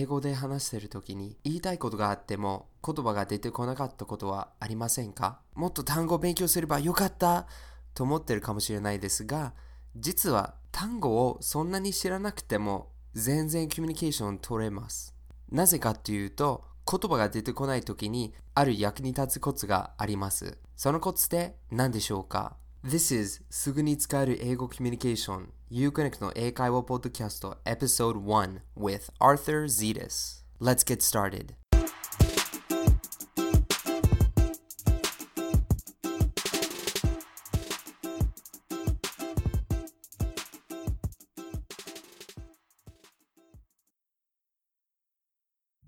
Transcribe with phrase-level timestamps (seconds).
[0.00, 5.40] 英語で話してる時に言いたいことがあっても言葉が出てこなかったことはありませんか？
[5.54, 7.46] もっと単語を勉強すればよかった
[7.92, 9.52] と思ってるかもしれないですが
[9.94, 15.14] 実は単語をそんなに知らなくても全然コミュニケーション取れます。
[15.50, 20.56] なぜかというと言葉が出てこない時にある役に立つコツがあります。
[20.76, 22.56] そのコツって何でしょうか
[22.86, 31.55] ？This is すぐに使える英語コミュニケーション Uconnect の英会話ポッドキャスト Episode 1 with Arthur Zetas Let's get started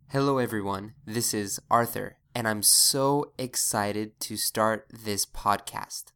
[0.09, 6.13] Hello everyone, this is Arthur and I'm so excited to start this podcast.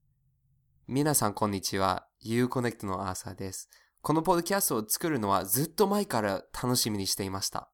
[0.88, 2.08] 皆さんこんにちは。
[2.27, 3.69] YouConnect のアーサーです。
[4.03, 7.71] このポッドキャストを作るのはずっと前から楽しみにしていました。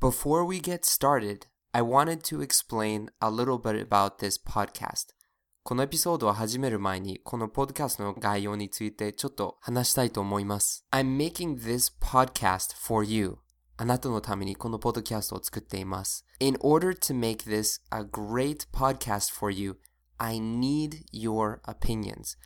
[0.00, 1.42] Before we get started,
[1.72, 5.14] I wanted to explain a little bit about this podcast.
[5.62, 10.86] このエピソードを始める前にこのポッドキャストの概要についてちょっと話したいと思います。
[10.90, 13.38] I'm making this podcast for you.
[13.76, 16.26] あなたのためにこのポッドキャストを作っています。
[16.40, 19.78] In order to make this a great podcast for you,
[20.18, 22.36] I need your opinions.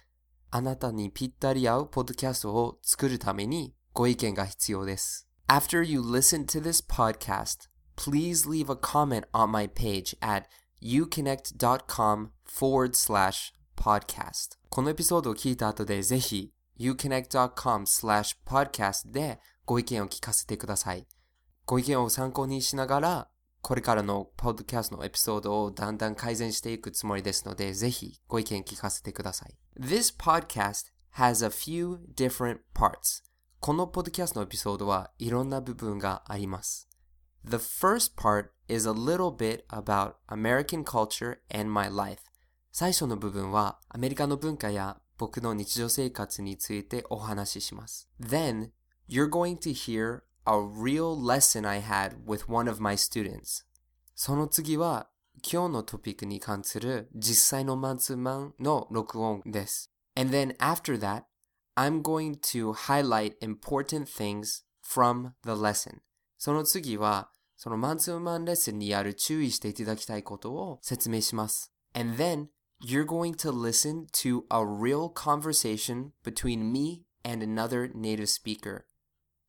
[0.56, 5.26] あなたにぴったり合うポッドキャストを作るためにご意見が必要です。
[5.48, 10.44] After you listen to this podcast, please leave a comment on my page at
[10.80, 21.08] uconnect.com forward slash podcast このエピソードを聞いた後でぜひ uconnect.com slash podcast でご意見を聞かせてください。
[21.66, 23.28] ご意見を参考にしながら、
[23.60, 29.56] これからのポッドキャストのエピソードをだんだん改善していくつもりですので、ぜひご意見聞かせてください。
[29.79, 33.23] This podcast has a few different parts.
[33.59, 36.87] このポッドキャストのエピソードはいろんな部分があります。
[37.43, 42.19] The first part is a little bit about American culture and my life.
[42.71, 48.09] 最初の部分はアメリカの文化や僕の日常生活についてお話しします。
[48.21, 48.71] Then,
[49.09, 53.65] you're going to hear a real lesson I had with one of my students.
[54.15, 55.09] その次は
[55.42, 59.90] 今日のトピックに関する実際のマンツーマンの録音です。
[60.16, 61.24] And then after that,
[61.76, 65.98] I'm going to highlight important things from the lesson.
[66.38, 71.72] その次はそのマンツーマンレッスンにある注意していただきたいことを説明します。
[71.94, 72.48] And then
[72.84, 78.82] you're going to listen to a real conversation between me and another native speaker.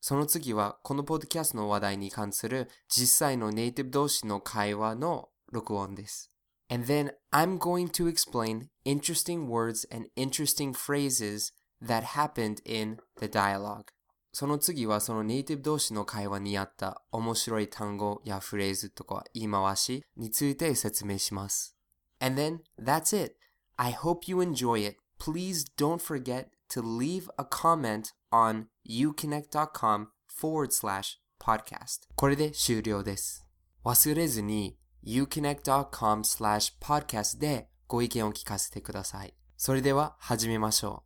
[0.01, 6.30] その次はこのポッドキャストの話題に関する実際のネイティブ同士の会話の 録音です。
[6.70, 11.52] And then I'm going to explain interesting words and interesting phrases
[11.82, 13.86] that happened in the dialogue.
[14.32, 21.76] その次はそのネイティブ同士の会話にあった面白い単語やフレーズとか言い回しについて説明します。
[22.20, 23.34] And then that's it.
[23.76, 24.98] I hope you enjoy it.
[25.18, 33.44] Please don't forget to leave a comment on uconnect.com forward slash podcast これで終了です。
[33.84, 39.33] 忘れずに uconnect.com slash podcast でご意見を聞かせてください。
[39.57, 41.03] それでは始めましょ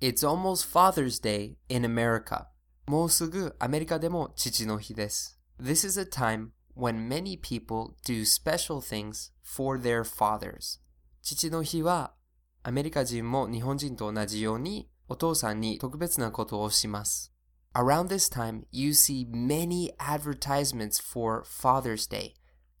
[0.00, 0.04] う。
[0.04, 2.46] It's almost Father's Day in America.
[2.86, 5.38] もうすぐアメリカでも父の日です。
[5.60, 10.80] This is a time when many people do special things for their fathers.
[11.22, 12.14] 父の日は
[12.62, 17.29] アメリカ人も日本人と同じようにお父さんに特別なことをします。
[17.75, 22.35] Around this time, you see many advertisements for Father's Day,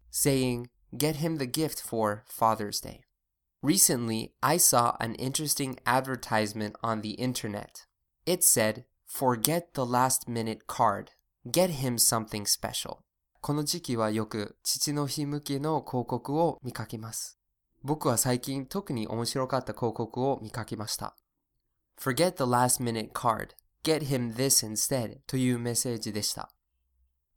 [0.09, 3.01] saying, Get him the gift for Father's Day.
[3.61, 7.85] Recently, I saw an interesting advertisement on the internet.
[8.25, 11.11] It said, Forget the last minute card.
[11.51, 12.99] Get him something special.
[13.41, 17.37] この時期はよく父の日向けの広告を見かけます。
[17.83, 21.15] 僕は最近特に面白かった広告を見かけました。
[21.99, 23.49] Forget the last minute card.
[23.82, 26.50] Get him this instead というメッセージでした。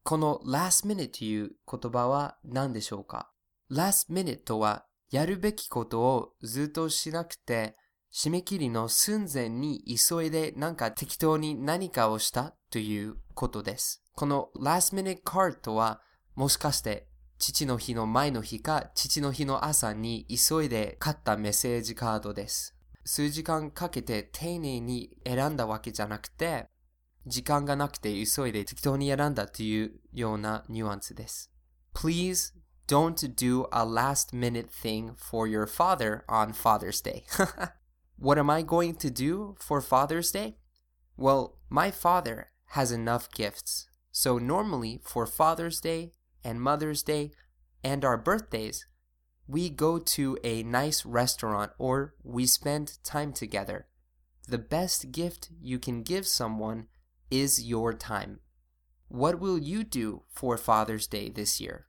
[0.04, 3.32] この last minute という言葉は何でしょうか
[3.72, 7.78] ?last minute とはやるべきことをずっとしなくて
[8.14, 14.04] 締め切りの寸前に急いでなんか適当に何かをしたということです。
[14.14, 16.02] この last minute card とは
[16.36, 17.08] もしかして
[17.40, 22.76] 父の日の前の日か父の日の朝に急いで買ったメッセージカードです。
[23.06, 26.68] 数時間かけて丁寧に選んだわけじゃなくて、
[27.26, 31.52] 時間がなくて急いで適当に選んだというようなニュアンスです。
[31.94, 32.54] Please
[32.88, 37.24] don't do a last minute thing for your father on Father's Day.
[38.18, 40.56] what am I going to do for Father's Day?
[41.18, 46.14] Well, my father has enough gifts, So normally for Father's Day
[46.44, 47.32] and Mother's Day
[47.84, 48.86] and our birthdays,
[49.47, 53.87] we go to a nice restaurant or we spend time together.
[54.47, 56.87] The best gift you can give someone
[57.31, 58.41] is your time.
[59.09, 61.87] What will you do for Father's Day this year?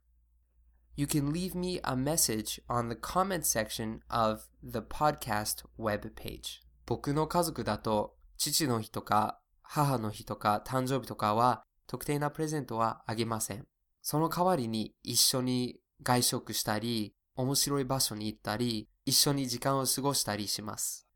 [0.96, 6.62] You can leave me a message on the comment section of the podcast web page.
[6.86, 13.68] 僕の家族だと父の日とか母の日とか誕生日とかは特定なプレゼントはあげません。
[14.02, 21.07] その代わりに一緒に外食したり、 面白い場所に行ったり、一緒に時間を過ごしたりします。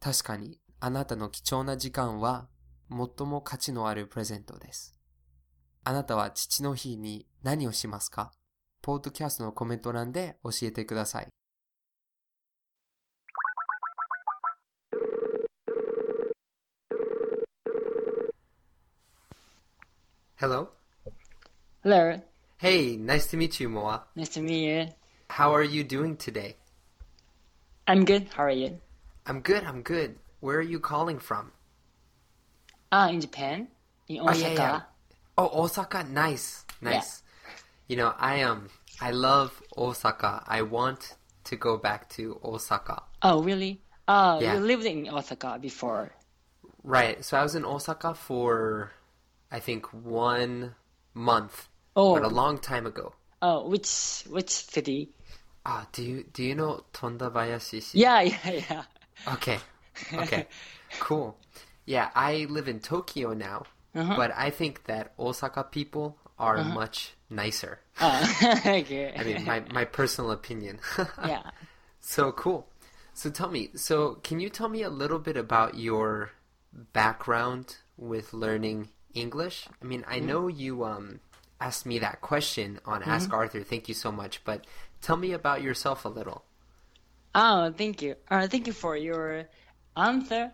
[0.00, 2.48] 確かに、あなたの貴重な時間は
[2.90, 4.94] 最も価値のあるプレゼントです。
[5.84, 8.32] あなたは父の日に何をしますか？
[8.80, 11.28] ポッドキャストのコメント欄で教えてください。
[20.40, 20.68] Hello?
[21.82, 22.22] Hello,
[22.58, 24.04] Hey, nice to meet you, Moa.
[24.16, 24.88] nice to meet you.
[25.30, 26.56] How are you doing today?
[27.88, 28.28] I'm good.
[28.34, 28.80] How are you?
[29.26, 30.18] I'm good, I'm good.
[30.40, 31.52] Where are you calling from?
[32.92, 33.68] Ah, in Japan,
[34.08, 34.34] in Oh, Osaka.
[34.34, 34.80] yeah, yeah.
[35.38, 37.22] Oh, Osaka, nice, nice.
[37.22, 37.88] Yeah.
[37.88, 38.70] You know, I um,
[39.00, 40.44] I love Osaka.
[40.46, 43.04] I want to go back to Osaka.
[43.22, 43.84] Oh, really?
[44.08, 44.54] Oh, Yeah.
[44.54, 46.16] you lived in Osaka before.
[46.82, 47.24] Right.
[47.24, 48.92] So I was in Osaka for,
[49.50, 50.74] I think, one
[51.14, 53.14] month, Oh, but a long time ago.
[53.42, 55.12] oh, which which city?
[55.70, 57.90] Ah, do you do you know Tondabayashi?
[57.92, 58.82] Yeah, yeah, yeah.
[59.34, 59.58] Okay.
[60.14, 60.46] Okay.
[61.00, 61.36] cool.
[61.84, 67.80] Yeah, I live in Tokyo now, but I think that Osaka people are much nicer.
[68.00, 69.12] Oh, okay.
[69.18, 70.78] I mean, my, my personal opinion.
[71.26, 71.50] yeah.
[72.00, 72.68] so cool.
[73.12, 76.30] So tell me, so can you tell me a little bit about your
[76.92, 79.66] background with learning English?
[79.82, 81.18] I mean, I know you um
[81.60, 83.62] asked me that question on Ask Arthur.
[83.64, 84.64] Thank you so much, but
[85.00, 86.44] tell me about yourself a little.
[87.34, 88.16] Oh, thank you.
[88.30, 89.44] Uh, thank you for your
[89.96, 90.52] answer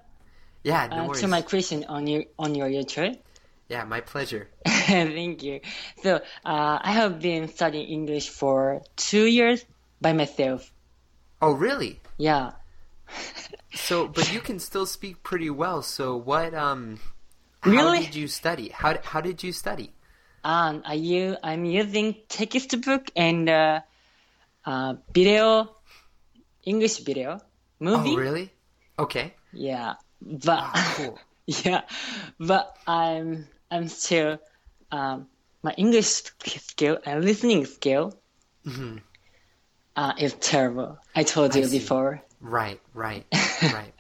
[0.63, 1.21] Yeah, no uh, worries.
[1.21, 3.19] to my question on your on your YouTube.
[3.69, 4.51] Yeah, my pleasure.
[4.67, 5.61] Thank you.
[6.03, 9.65] So, uh, I have been studying English for two years
[10.03, 10.71] by myself.
[11.41, 12.01] Oh, really?
[12.19, 12.53] Yeah.
[13.75, 15.83] So, but you can still speak pretty well.
[15.83, 17.01] So, what um
[17.65, 17.99] Really?
[17.99, 18.69] how did you study?
[18.69, 19.93] How how did you study?
[20.45, 23.81] Um, I u- I'm using textbook and uh,
[24.65, 25.77] uh, video,
[26.65, 27.41] English video,
[27.81, 28.11] movie.
[28.11, 28.53] Oh, really?
[28.99, 29.35] Okay.
[29.53, 31.19] Yeah, but Ah, cool.
[31.47, 31.83] yeah,
[32.39, 34.39] but I'm I'm still
[34.91, 35.29] um,
[35.63, 38.13] my English skill and listening skill
[39.97, 40.99] uh, is terrible.
[41.15, 41.69] I told you Mm-hmm.
[41.69, 41.79] see.
[41.79, 42.23] before.
[42.41, 43.27] Right, right,
[43.63, 43.95] right.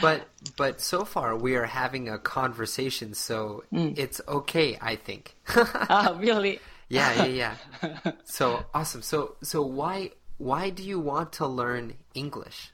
[0.00, 3.96] But but so far we are having a conversation, so Mm.
[3.96, 5.36] it's okay, I think.
[5.88, 6.60] Ah, really?
[6.88, 8.12] Yeah, yeah, yeah.
[8.24, 9.02] So awesome.
[9.02, 12.70] So so why why do you want to learn English?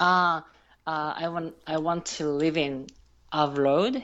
[0.00, 0.40] Uh,
[0.86, 2.86] uh, I want I want to live in
[3.32, 4.02] abroad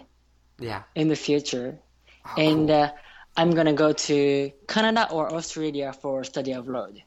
[0.58, 0.82] Yeah.
[0.94, 1.78] in the future.
[2.24, 2.82] Oh, and cool.
[2.82, 2.90] uh,
[3.36, 7.02] I'm gonna go to Canada or Australia for study abroad.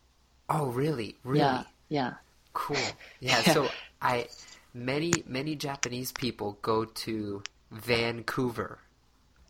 [0.50, 1.18] oh, really?
[1.24, 1.40] Really?
[1.40, 2.14] Yeah, yeah.
[2.54, 2.78] Cool.
[3.20, 3.70] Yeah, so
[4.02, 4.28] I
[4.74, 7.42] many many Japanese people go to
[7.72, 8.80] Vancouver.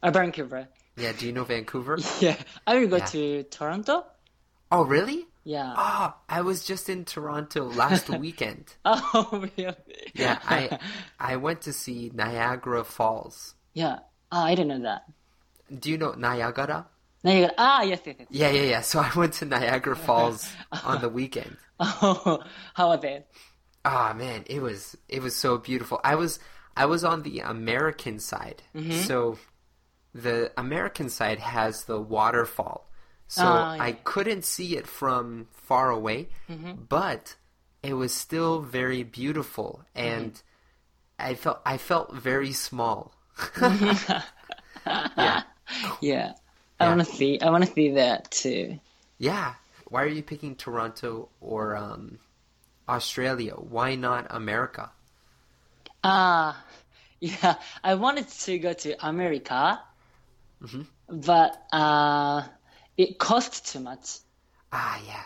[0.03, 0.67] Uh, Vancouver.
[0.97, 1.97] Yeah, do you know Vancouver?
[2.21, 3.05] Yeah, I will go Yeah.
[3.05, 4.05] to Toronto.
[4.71, 5.25] Oh, really?
[5.43, 5.73] Yeah.
[5.77, 8.73] Oh, I was just in Toronto last weekend.
[8.85, 9.75] Oh, really?
[10.13, 10.79] Yeah, I
[11.19, 13.55] I went to see Niagara Falls.
[13.73, 13.99] yeah.
[14.31, 15.03] Ah, I didn't know that.
[15.79, 16.87] Do you know Niagara?
[17.23, 18.27] Got ah yes yes yes.
[18.31, 18.81] Yeah, yeah, yeah.
[18.81, 20.49] So I went to Niagara Falls
[20.83, 21.57] on the weekend.
[21.79, 22.41] Oh,
[22.73, 23.27] how was it?
[23.83, 25.99] Ah, man, it was it was so beautiful.
[26.03, 26.39] I was
[26.75, 28.63] I was on the American side.
[29.05, 29.37] So
[30.15, 32.87] the American side has the waterfall.
[33.27, 33.83] So Ah, yeah.
[33.83, 37.35] I couldn't see it from far away, but
[37.83, 40.41] it was still very beautiful and
[41.19, 43.13] I felt I felt very small.
[43.61, 45.43] yeah.
[46.01, 46.33] Yeah.
[46.79, 47.39] I wanna see.
[47.41, 48.79] I wanna see that too.
[49.17, 49.55] Yeah.
[49.89, 52.19] Why are you picking Toronto or um,
[52.87, 53.53] Australia?
[53.53, 54.91] Why not America?
[56.03, 56.63] Ah,
[57.19, 57.55] yeah.
[57.83, 59.79] I wanted to go to America,
[60.65, 60.81] Mm-hmm.
[61.21, 62.43] but uh,
[62.97, 64.17] it costs too much.
[64.71, 65.23] Ah, yeah.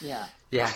[0.00, 0.26] Yeah.
[0.50, 0.72] Yeah.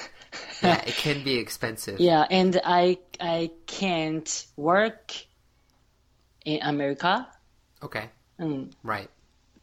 [0.63, 2.01] Yeah, it can be expensive.
[2.01, 5.13] Yeah, and I I can't work
[6.45, 7.29] in America.
[7.83, 8.11] Okay.
[8.41, 8.73] Mm.
[8.83, 9.11] Right.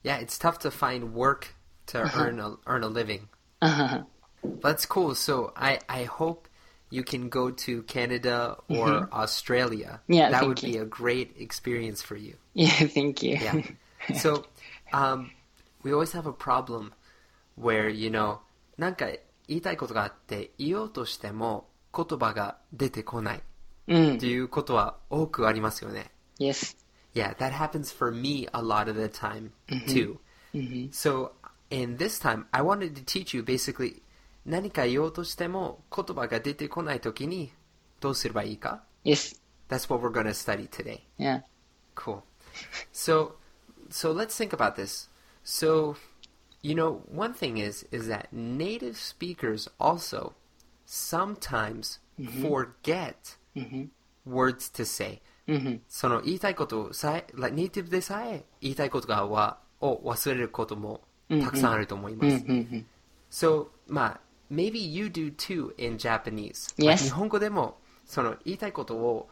[0.03, 1.55] Yeah, it's tough to find work
[1.88, 3.27] to earn a earn a living.
[3.62, 4.03] Uh-huh.
[4.62, 5.15] That's cool.
[5.15, 6.47] So I I hope
[6.89, 10.01] you can go to Canada or Australia.
[10.07, 12.35] Yeah, that would be a great experience for you.
[12.53, 13.35] Yeah, thank you.
[13.41, 13.62] Yeah.
[14.14, 14.44] so
[14.92, 15.30] um,
[15.82, 16.92] we always have a problem
[17.58, 18.38] where, you know,
[18.78, 19.06] なんか
[19.46, 23.42] 言いたいことがあって言おうとしても言葉が出てこない
[23.88, 24.26] うんって。
[24.26, 26.10] いうことは多くありますよね。
[26.38, 26.76] Yes.
[27.14, 29.50] Yeah, that happens for me a lot of the time
[29.88, 30.18] too.
[30.92, 31.32] So,
[31.70, 34.02] in this time, I wanted to teach you basically
[34.46, 37.52] 何か言おうとしても言葉が出てこないときに
[38.00, 39.40] どうすればいいか Yes.
[39.68, 41.00] That's what we're going to study today.
[41.18, 41.42] Yeah.
[41.94, 42.22] Cool.
[42.92, 43.34] So,
[43.90, 45.08] so let's think about this.
[45.42, 45.96] So,
[46.62, 50.34] you know, one thing is is that native speakers also
[50.87, 51.99] sometimes
[52.40, 53.37] forget
[54.25, 55.20] words to say.
[55.88, 62.44] その言いたいことさえ、like ネイティブでさえ言いたいことがはを忘れることもたくさんあると思います。
[63.30, 64.20] So, まあ、
[64.52, 66.75] maybe you do too in Japanese.
[66.76, 66.87] Yes.
[66.87, 69.28] まあ日本語でもその言いたいことを、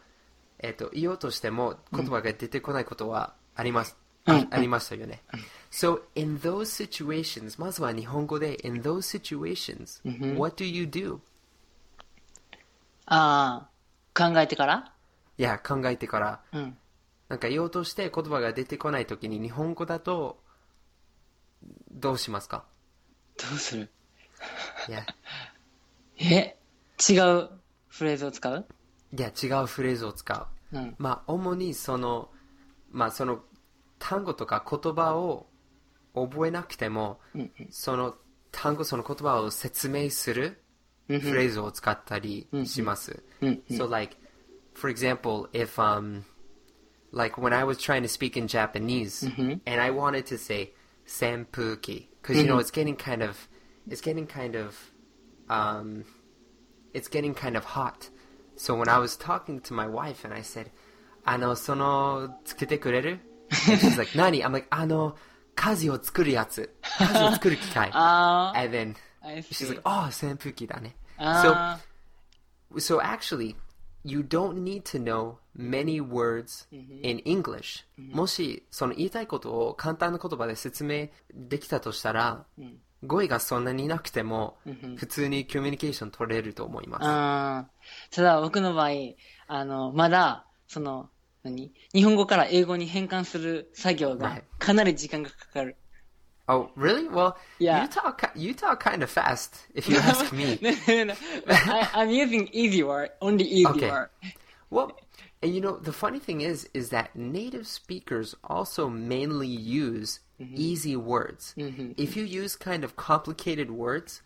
[0.61, 3.97] えっと言おうとしても言葉が出てこないことはあります。
[4.26, 5.22] あありましたよね。
[5.72, 10.02] So, in those situations, まずは日本語で in those situations,
[10.38, 11.20] what do you do?
[13.06, 13.68] あ
[14.16, 14.94] あ、考えてから？
[15.38, 16.78] いや、考えてから、うん。
[17.28, 20.40] なんか言おうとして言葉が出てこないときに日本語だと
[21.92, 22.64] どうしますか？
[23.38, 23.90] どうする？
[24.88, 25.06] いや、
[26.20, 26.56] え？
[27.10, 27.50] 違う
[27.90, 28.66] フレーズを使う？
[29.18, 30.78] いや違うフレーズを使う。
[30.78, 30.96] うん。
[30.98, 32.30] まあ、主にその、
[32.92, 33.44] まあ、その
[34.04, 35.48] 単語とか言葉を
[36.14, 37.22] 覚えなくても、
[37.70, 38.16] その
[38.52, 40.62] 単語、その言葉を説明する
[41.08, 43.24] フレーズを使ったりします。
[43.70, 44.18] So, like,
[44.74, 46.24] for example, if, um,
[47.14, 49.26] like when I was trying to speak in Japanese
[49.66, 50.74] and I wanted to say
[51.08, 53.48] senpuki, because, you know, it's getting kind of,
[53.88, 54.92] it's getting kind of,
[55.50, 56.04] um,
[56.94, 58.10] it's getting kind of hot.
[58.58, 60.72] So when I was talking to my wife and I said,
[61.24, 63.20] あの、その、つけてくれる
[63.54, 64.44] she's like, 何?
[64.44, 65.16] I'm like, あの、
[65.56, 66.74] 舵を作るやつ。
[66.98, 67.90] 舵を作る機械。
[67.94, 70.96] あ And then あ、I she's like, oh, 扇風機だね。
[71.18, 71.80] あ
[72.74, 73.56] So, so actually,
[74.04, 77.86] you don't need to know many words in English.
[77.98, 82.46] もし、その言いたいことを簡単な言葉で説明できたとしたら、
[83.06, 84.58] 語彙がそんなになくても、
[84.98, 87.70] 普通にコミュニケーション取れると思いま
[88.10, 88.16] す。
[88.16, 88.90] ただ僕の場合、
[89.48, 91.10] あの、まだ、その、
[91.44, 95.76] 何日本語から英語に変換する作業が.かなり時間がかかる。
[96.48, 97.08] Oh, really?
[97.10, 97.82] Well, Yeah.
[97.84, 100.58] you talk you talk kind of fast, if you ask me.
[100.62, 101.14] no, no, no.
[101.48, 103.90] I, I'm using easy word, only easy Okay.
[103.90, 104.10] word.
[104.70, 104.92] Well,
[105.43, 110.21] and you know, the funny thing is, is that native speakers also mainly use
[110.55, 111.55] easy words.
[111.57, 114.23] If you use kind of complicated words,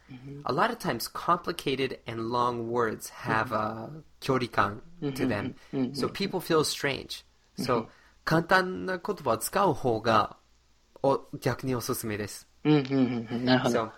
[0.47, 4.81] a lot of times complicated and long words have a kyorikan
[5.15, 5.55] to them.
[5.95, 7.25] So people feel strange.
[7.57, 7.89] So,
[8.25, 10.37] 簡単な言葉を使う方が
[11.03, 12.47] お逆におすすめです。
[12.65, 13.45] うんうんうんうん。
[13.45, 13.93] なるほど。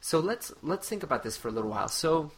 [0.00, 1.88] So, so let's let's think about this for a little while.
[1.88, 2.30] So,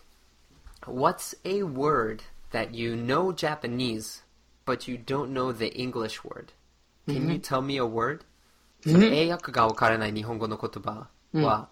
[0.86, 4.22] what's a word that you know Japanese
[4.64, 6.52] but you don't know the English word?
[7.06, 8.20] Can you tell me a word?
[8.84, 11.68] その英訳がわからない日本語の言葉は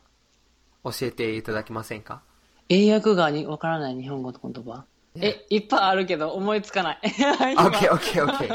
[0.85, 2.23] 教えていただけませんか？
[2.69, 4.85] 英訳がにわからない日本語の言葉。
[5.17, 6.99] え、いっぱいあるけど思いつかない。
[7.05, 8.49] 今 Okay, okay, okay.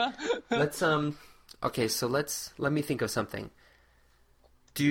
[0.50, 1.16] let's um
[1.62, 3.50] okay, so let's let me think of something.
[4.76, 4.84] Do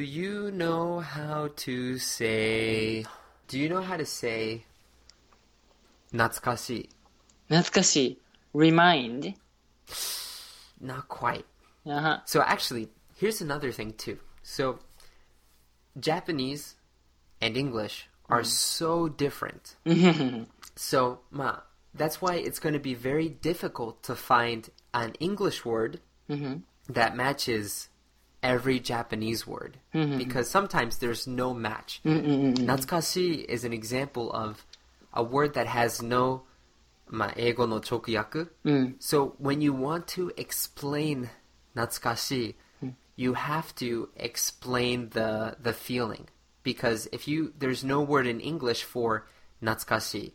[0.00, 3.04] you know how to say
[3.48, 4.64] Do you know how to say
[6.12, 6.88] 懐かしい
[7.48, 8.18] 懐かしい。
[8.54, 9.34] remind?
[10.82, 11.44] Not quite.
[11.86, 14.18] あは So actually, here's another thing too.
[14.42, 14.78] So
[15.98, 16.76] Japanese
[17.40, 19.76] and English are so different.
[20.76, 21.60] so, ma,
[21.94, 26.00] that's why it's going to be very difficult to find an English word
[26.88, 27.88] that matches
[28.42, 32.00] every Japanese word because sometimes there's no match.
[32.04, 34.64] Natsukashi is an example of
[35.12, 36.42] a word that has no
[37.06, 38.50] まあ、英語の直訳。
[38.98, 41.28] So when you want to explain
[41.74, 46.26] 懐かしい you have to explain the the feeling
[46.64, 49.22] because if you there's no word in English for
[49.60, 50.34] 懐かしい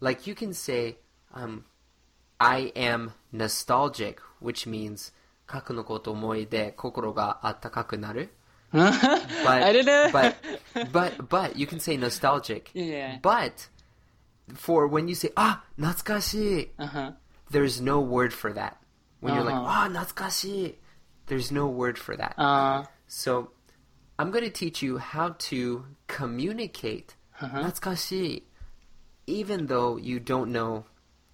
[0.00, 0.98] Like you can say
[1.32, 1.62] um,
[2.38, 5.12] I am nostalgic which means
[5.46, 8.30] 過去のことを思い出心があったかくなる
[8.71, 10.09] but, I don't know.
[10.11, 10.37] but
[10.91, 12.69] but but you can say nostalgic.
[12.73, 13.17] Yeah.
[13.21, 13.67] But
[14.53, 17.11] for when you say ah natsukashi, uh-huh.
[17.49, 18.81] there's no word for that.
[19.19, 19.41] When uh-huh.
[19.41, 19.87] you're like uh-huh.
[19.87, 20.75] ah natsukashi,
[21.27, 22.35] there's no word for that.
[22.37, 22.83] Uh-huh.
[23.07, 23.51] So
[24.17, 27.63] I'm going to teach you how to communicate uh-huh.
[27.63, 28.43] natsukashi,
[29.27, 30.85] even though you don't know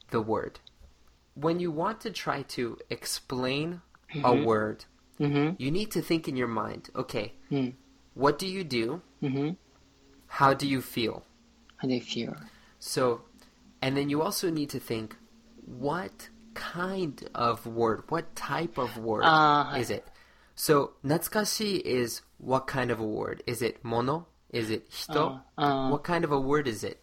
[0.09, 0.59] the word.
[1.33, 3.81] When you want to try to explain
[4.13, 4.25] mm-hmm.
[4.25, 4.85] a word
[5.19, 5.55] Mm-hmm.
[5.57, 6.89] You need to think in your mind.
[6.95, 7.73] Okay, mm.
[8.13, 9.01] what do you do?
[9.21, 9.51] Mm-hmm.
[10.27, 11.23] How do you feel?
[11.77, 12.35] How do you feel?
[12.79, 13.21] So,
[13.81, 15.15] and then you also need to think,
[15.65, 18.03] what kind of word?
[18.09, 20.07] What type of word uh, is it?
[20.55, 23.43] So, natsukashi is what kind of a word?
[23.47, 24.27] Is it mono?
[24.49, 25.41] Is it hito?
[25.57, 26.99] Uh, uh, what kind of a word is it?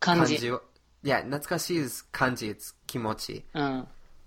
[0.00, 0.38] Kanji.
[0.38, 0.60] kanji
[1.02, 2.50] yeah, natsukashi is kanji.
[2.50, 3.44] It's kimochi.
[3.54, 3.82] Uh.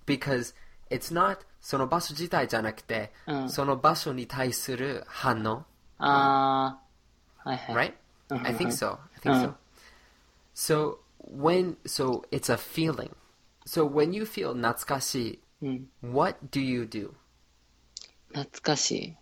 [0.05, 0.53] because
[0.89, 3.11] it's not その場所自体じゃなくて、
[3.47, 5.65] その場所に対する反応
[5.97, 6.79] あ
[7.43, 7.93] あ、はいはい。
[7.93, 7.93] Right?
[8.29, 8.99] I think so.
[9.15, 9.55] I think、so.
[10.53, 13.11] So, when, so, it's a feeling.
[13.65, 17.11] So, when you feel 懐かしい、what do you do?
[18.33, 19.15] 懐かしい。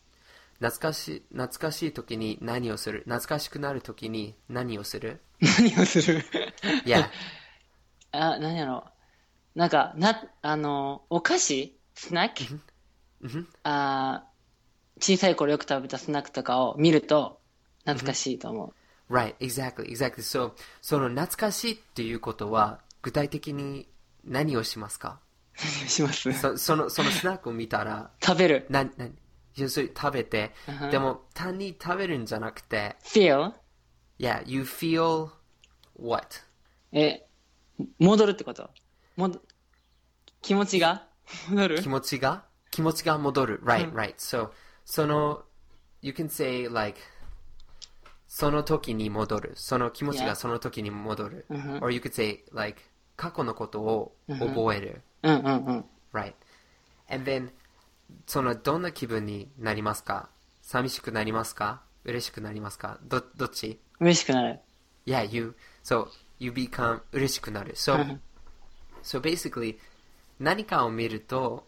[0.59, 2.99] 懐かし、懐かしい時に何をする？
[3.05, 5.21] 懐かしくなる時に何をする？
[5.41, 6.23] 何をする？
[6.85, 7.09] いや。
[8.11, 8.83] あ、何やろ？
[9.55, 9.59] う。
[9.59, 11.76] なんか、な、あの、お菓子？
[11.99, 12.59] スナック、
[13.63, 17.39] あー小さい頃よく食べたスナックとかを見ると、
[17.85, 18.73] 懐かしいと思
[19.09, 19.13] う。
[19.13, 20.15] Right, exactly, exactly.
[20.17, 20.51] So
[20.81, 23.87] その懐かしいっていうことは具体的に
[24.23, 25.19] 何をしますか？
[25.57, 26.39] 何をします？
[26.39, 28.65] そそのそのスナックを見たら 食べる。
[28.69, 28.91] なな
[29.55, 30.89] 要するに食べて、Uh-huh.
[30.91, 33.53] でも単に食べるんじゃなくて feel?
[34.19, 35.29] Yeah, you feel
[35.99, 36.27] what?
[36.91, 37.25] え、
[37.97, 38.69] 戻るってこと？
[39.15, 39.41] もど
[40.43, 41.07] 気持ちが？
[41.49, 41.81] 戻る？
[41.81, 42.43] 気持ちが？
[42.71, 43.61] 気持ちが戻る。
[43.63, 44.15] Right right.
[44.15, 44.49] So
[44.85, 45.43] その
[46.01, 46.99] you can say like
[48.27, 49.51] その時に戻る。
[49.55, 50.27] その気持ち Yeah.
[50.27, 51.81] がその時に戻る、Mhm.
[51.81, 52.81] or you could say like
[53.15, 55.85] 過去のことを覚える、うんうんうん。
[56.13, 56.33] right.
[57.09, 57.51] And then
[58.25, 60.29] そのどんな気分になりますか？
[60.61, 61.81] 寂しくなりますか？
[62.03, 62.99] 嬉しくなりますか？
[63.03, 63.79] どどっち？
[63.99, 64.59] 嬉しくなる。
[65.05, 65.55] Yeah, you.
[65.83, 66.07] So
[66.37, 67.73] you become 嬉しくなる。
[67.75, 68.21] So, うん
[69.03, 69.77] so basically
[70.38, 71.66] 何かを見ると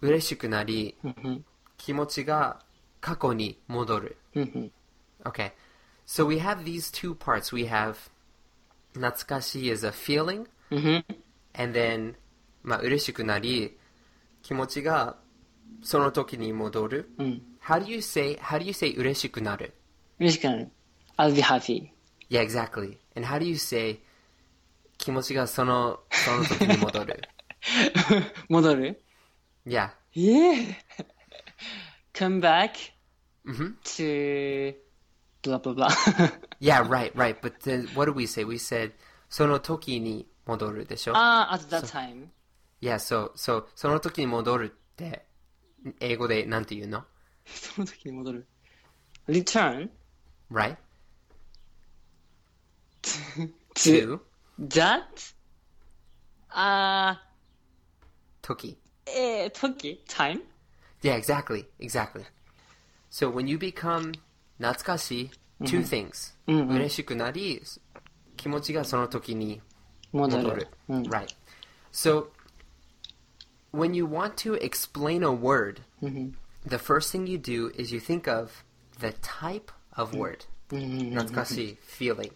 [0.00, 1.44] 嬉しくなりうんうん
[1.76, 2.60] 気持ちが
[3.00, 4.16] 過去に戻る。
[4.34, 4.72] うんうん。
[5.24, 5.52] Okay.
[6.06, 7.54] So we have these two parts.
[7.54, 7.96] We have
[8.94, 11.04] 懐かしい is a feeling うんうん。
[11.52, 12.14] and then
[12.62, 13.76] まあ嬉しくなり
[14.42, 15.16] 気持ちが
[15.82, 17.10] その時に戻る。
[17.18, 17.42] うん。
[17.62, 19.74] How do you say how do you say 嬉しくなる
[20.18, 20.70] 嬉しくなる。
[21.18, 21.90] I'll be happy.
[22.30, 22.98] Yeah, exactly.
[23.14, 24.00] And how do you say
[24.96, 27.20] 気持ちがそのその時に戻る
[28.49, 29.01] 戻る
[29.65, 29.91] Yeah.
[30.15, 30.77] ええ
[32.13, 32.91] come back
[33.45, 33.75] Mhm.
[33.83, 34.75] to
[35.41, 35.87] blah blah blah.
[36.59, 37.39] Yeah, right, right.
[37.39, 38.43] But then what do we say?
[38.43, 38.91] We said
[39.29, 42.27] その時に戻るでしょああ、at that time.
[42.81, 45.25] Yeah, so, so その時に戻るって
[45.99, 47.05] 英語でなんて言うの
[47.45, 48.47] その時に戻る。
[49.27, 49.89] return
[50.51, 50.77] Right?
[53.03, 54.19] to To
[54.59, 55.33] that?
[56.49, 57.28] あ時
[58.48, 58.76] ー、
[59.06, 60.42] えー、時 time?
[61.02, 62.24] Yeah, exactly, exactly.
[63.10, 64.14] So when you become
[64.58, 65.30] 懐かしい
[65.62, 66.34] two things.
[66.46, 67.62] うんうん嬉しくなり
[68.36, 69.60] 気持ちがその時に
[70.12, 70.42] 戻る。
[70.42, 70.68] 戻る。
[70.88, 71.02] うん。
[71.04, 71.34] Right.
[71.92, 72.28] So
[73.72, 78.00] when you want to explain a word, うん the first thing you do is you
[78.00, 78.64] think of
[79.00, 80.46] the type of word.
[80.72, 82.32] うんうん懐かしい feeling.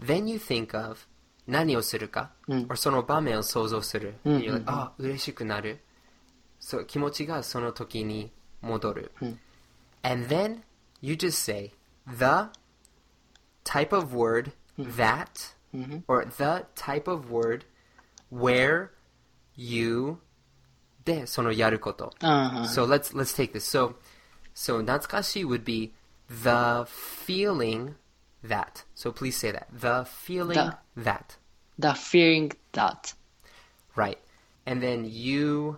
[0.00, 1.06] Then you think of
[1.48, 4.14] 何をするか、うん or その場面を想像する。
[4.24, 5.80] うん You're like, あ、嬉しくなる。
[6.60, 9.12] そう、気持ちがその時に戻る。
[9.20, 9.38] うん
[10.02, 10.62] And then
[11.00, 11.72] you just say
[12.06, 12.50] the
[13.64, 17.64] type of word that うん or the type of word
[18.32, 18.88] where
[19.56, 20.18] you
[21.04, 22.12] でそのやること。
[22.20, 23.60] あ So let's let's take this.
[23.60, 23.94] So
[24.54, 25.92] so 懐かしい would be
[26.28, 26.86] the
[27.26, 27.94] feeling
[28.44, 28.84] that.
[28.94, 29.66] So please say that.
[29.72, 31.37] The feeling The- that.
[31.78, 33.14] the feeling that.
[33.96, 34.18] Right.
[34.66, 35.76] And then you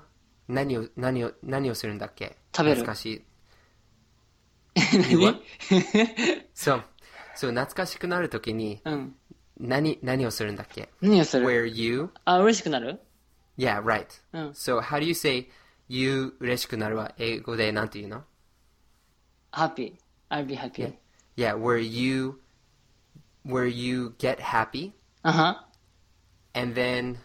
[0.49, 3.23] 何を何を何をするんだっけ食べる懐かしい。
[4.77, 5.43] 何
[6.55, 6.83] So
[7.35, 9.15] so 懐かしくなるときにうん。
[9.59, 13.01] 何何をするんだっけ何をする Where you あ、嬉しくなる
[13.57, 14.07] Yeah, right.
[14.33, 14.51] うん。
[14.51, 15.49] So how do you say
[15.89, 18.25] you 嬉しくなるは英語でなんて言うの
[19.53, 19.95] happy.
[20.31, 20.93] I'll be happy.
[21.37, 22.41] Yeah, where you
[23.47, 24.93] where you get happy
[25.23, 25.67] あは
[26.55, 27.17] and then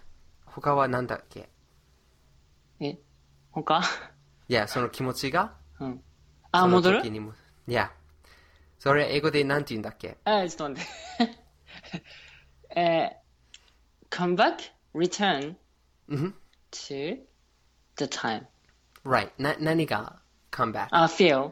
[0.46, 1.50] 他はなんだっけ
[2.80, 2.98] え、
[3.52, 3.82] 他
[4.50, 6.04] Yeah, その気持ちがうん。
[6.52, 7.34] あ、その戻る時にも
[7.68, 7.90] Yeah.
[8.80, 11.38] それ英語でなんて言うんだっけあ、ちょっと待って。
[12.76, 15.56] えー、come back, return
[16.10, 16.34] Mhm.
[16.72, 17.20] to
[17.98, 18.46] the time.
[19.06, 19.32] Right.
[19.38, 20.20] な何が
[20.52, 20.88] come back?
[20.92, 21.52] あ、feel.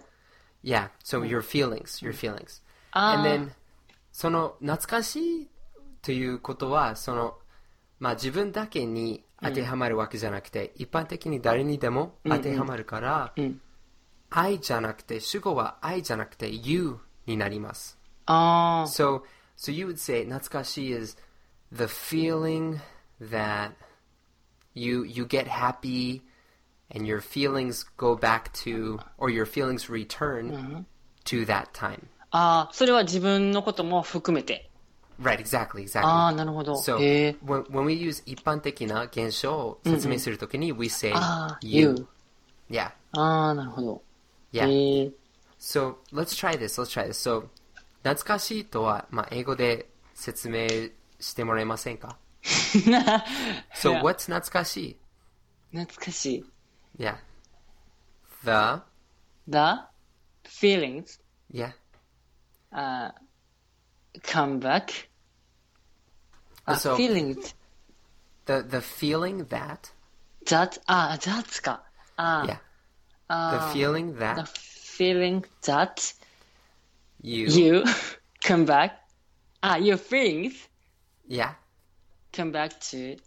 [0.63, 2.62] Yeah, so your feelings, your feelings.
[2.92, 3.52] あ And ー then
[4.12, 5.50] その懐かしい
[6.02, 7.38] ということはその
[8.05, 13.59] まあ自分だけに当てはまるわけじゃなくて、一般的に誰にでも当てはまるから、ん
[14.29, 17.99] I じゃなくて、主語は I じゃなくて You になります。
[18.27, 19.23] あ So,
[19.57, 21.17] so you would say 懐かしい is
[21.73, 22.79] the feeling
[23.23, 23.71] that
[24.75, 26.21] you you get happy
[26.95, 30.85] and your feelings go back to or your feelings return
[31.25, 32.01] to that time.
[32.33, 34.71] あ、ああ、それは自分のことも含めて。
[35.22, 36.06] Right, exactly, exactly.
[36.06, 36.76] ああ、なるほど。
[36.76, 37.36] So へえ。
[37.44, 41.82] when, when we use 一般的な現象を説明するときに we say ああ、 you.
[41.82, 42.08] you。
[42.70, 44.02] Yeah, ああ、なるほど。
[44.54, 44.68] yeah.
[44.68, 45.12] へえ。
[45.60, 46.82] So let's try this.
[46.82, 47.13] Let's try this.
[47.13, 47.48] So
[48.04, 50.68] 懐かしいとは、まあ、英語で説明
[51.20, 52.18] してもらえませんか
[53.76, 54.02] So Yeah.
[54.02, 54.98] what's 懐かしい
[55.78, 56.46] 懐かしい。
[56.98, 57.15] Yeah.
[58.44, 58.84] The
[59.48, 59.89] The
[60.46, 61.20] feelings
[61.52, 61.72] yeah.
[62.72, 63.12] uh,
[64.22, 65.08] come back.
[66.65, 67.56] あ、 So- feelings
[68.46, 69.92] The the feeling that
[70.46, 71.84] that, あ、that か。
[72.15, 72.48] あ、 yeah.
[72.48, 72.60] The
[73.28, 76.15] あ feeling the that feeling that
[77.22, 77.84] you, you
[78.42, 78.94] come back.
[79.62, 80.68] あ、your feelings
[81.28, 81.54] yeah,
[82.34, 83.20] come back to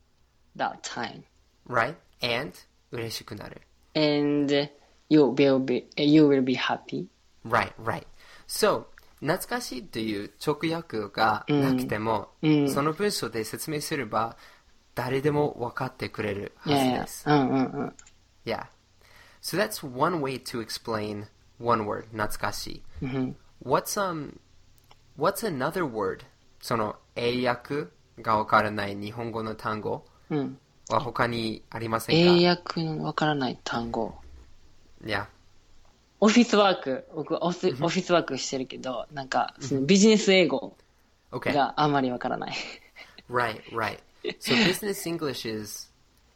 [0.56, 1.22] that time.
[1.68, 1.94] right?
[2.20, 2.52] And
[2.90, 3.60] 嬉しくなる。
[3.94, 4.68] And
[5.08, 7.06] you will be, you will be happy.
[7.44, 8.06] Right, right.
[8.46, 8.86] So,
[9.19, 14.37] 懐かしいという直訳がなくても、その文章で説明すれば、
[14.95, 17.23] 誰でも分かってくれるはいずです。。
[17.29, 17.93] うんうんうん。
[18.45, 18.65] Yeah.
[19.41, 21.25] So that's one way to explain
[21.59, 23.05] one word, 懐かしい。
[23.63, 24.39] What's, um,
[25.17, 26.21] what's another word?
[26.61, 27.85] その英訳
[28.21, 30.57] がわからない日本語の単語うん。
[30.89, 32.33] は他にありませんか？
[32.39, 34.15] 英訳のわからない単語。
[35.03, 35.25] Yeah.
[36.20, 40.76] オフィスワーク、僕オフオフィスワークしてるけど、なんか、そのビジネス英語
[41.32, 41.54] Okay.
[41.54, 42.54] があんまりわからない。
[43.30, 43.98] Right, right.
[44.38, 45.90] So business English is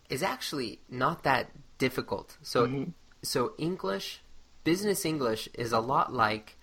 [0.08, 1.48] is actually not that
[1.78, 2.38] difficult.
[2.42, 2.86] So
[3.22, 4.22] so English,
[4.64, 6.56] business English is a lot like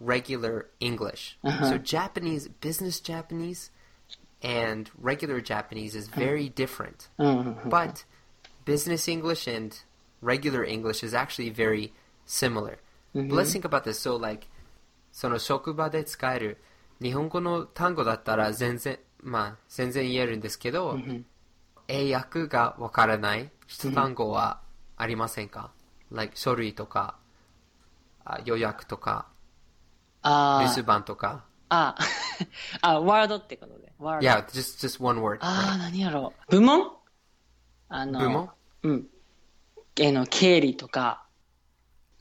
[0.00, 1.36] regular English.
[1.44, 3.70] So Japanese, business Japanese
[4.42, 7.10] and regular Japanese is very different.
[7.18, 7.68] うんうんうん。
[7.68, 8.04] But
[8.64, 9.76] business English and
[10.22, 11.92] regular English is actually very
[12.25, 12.77] similar.
[13.13, 13.99] But let's think about this.
[13.99, 14.47] So like
[15.11, 16.57] その職場で使える
[17.01, 20.97] 日本語の単語だったら全然まあ全然言えるんですけど、
[21.87, 24.61] 英訳がわからない一単語は
[24.97, 25.71] ありませんか、
[26.11, 27.17] like 書類とか
[28.23, 29.27] あ予約とか
[30.23, 31.95] 留あ守番とかあ、
[32.81, 33.93] あ、 あ、ワードってことで。
[33.97, 34.27] ワード。
[34.27, 35.37] Yeah, just, just one word.
[35.39, 36.51] ああ、何やろう。
[36.51, 36.91] 部門？
[37.87, 38.49] あの、部門？
[38.83, 39.07] うん。
[39.97, 41.25] えの、経理とか。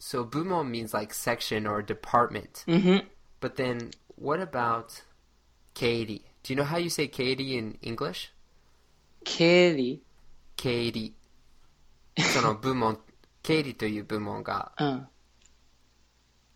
[0.00, 2.64] so bumo means like section or department.
[2.66, 3.06] Mm-hmm.
[3.38, 5.02] But then what about
[5.74, 6.22] keiri?
[6.42, 8.32] Do you know how you say keiri in English?
[9.24, 10.00] keiri.
[10.56, 11.12] keiri.
[12.16, 12.98] その部門、
[13.42, 14.72] 経理という部門が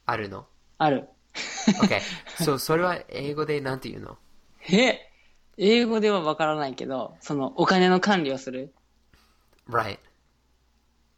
[0.07, 0.47] あるの。
[0.79, 1.09] ある。
[1.83, 2.01] okay.
[2.39, 4.19] So, それは英語でなんて言うの
[4.71, 5.01] え
[5.57, 8.75] 英語ではわからないけど、そのお金の管理をする。
[9.69, 9.99] Right.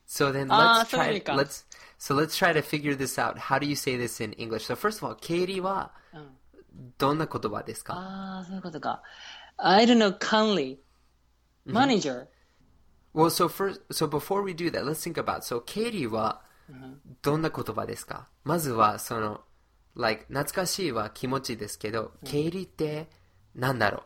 [0.07, 1.66] So then let's try, let's,
[1.99, 3.39] so let's try to figure this out.
[3.39, 4.67] How do you say this in English?
[4.67, 6.37] So first of all, Katie はうん。
[6.99, 9.03] どんな言葉ですかああ、そういうことか。
[9.57, 10.79] I don't know, 管理。
[11.67, 12.29] manager.
[13.15, 15.43] Well, so first, so before we do that, let's think about.
[15.43, 16.43] So, Katie は
[17.23, 19.41] どんな言葉ですかまずは、その、
[19.95, 23.09] like、懐かしいは気持ちですけど、Katie って
[23.55, 23.99] なんだろ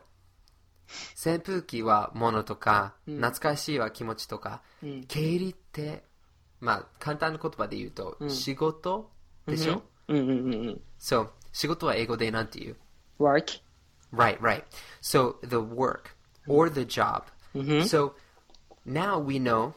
[1.25, 6.03] う扇風機は物とか、懐かしいは気持ちとか、Katie って、
[6.61, 9.11] まあ、簡単な言葉で言うと、仕事
[9.47, 10.81] でしょ、うんうんうんうん。
[10.99, 12.77] So, 仕事は英語でなんて言う
[13.19, 13.61] work.
[14.13, 14.63] Right, right.
[15.01, 16.15] So the work
[16.47, 17.23] or the job.
[17.85, 18.13] So
[18.85, 19.73] now we know,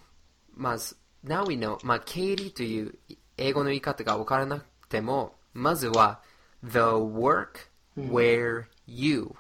[0.54, 2.94] まず now we know, まあ、経理という
[3.36, 6.20] 英語の言い方が分からなくても、まずは
[6.62, 9.30] the work where you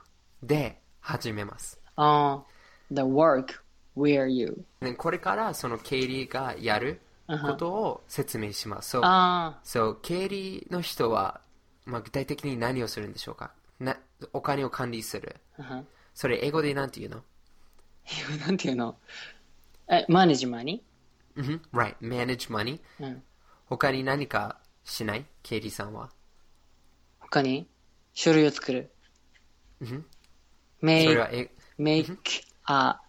[0.42, 1.80] で始めます。
[1.96, 2.44] ああ、
[2.90, 3.60] the work
[3.96, 4.64] where you.
[4.80, 8.96] でこれからその経理がやることを説明します。
[8.96, 11.40] So, あ so 経理の人は、
[11.86, 13.52] まあ、具体的に何をするんでしょうか？
[13.80, 13.96] な
[14.32, 15.36] お金を管理する。
[15.58, 15.86] あ、うん。
[16.14, 17.22] それ英語でなんて言うの？
[18.30, 18.96] 英語なんていうの？
[19.88, 20.84] え、マネジマニ
[21.36, 21.96] Mhm, Right.
[22.00, 22.80] Manage money？
[23.00, 23.22] うん。
[23.66, 25.26] 他に何かしない？
[25.42, 26.10] ケイリーさんは。
[27.20, 27.68] 他に？
[28.12, 28.92] 書類を作る。
[29.80, 30.00] それ
[30.82, 32.14] make, はえ、make,
[32.64, 33.00] あ、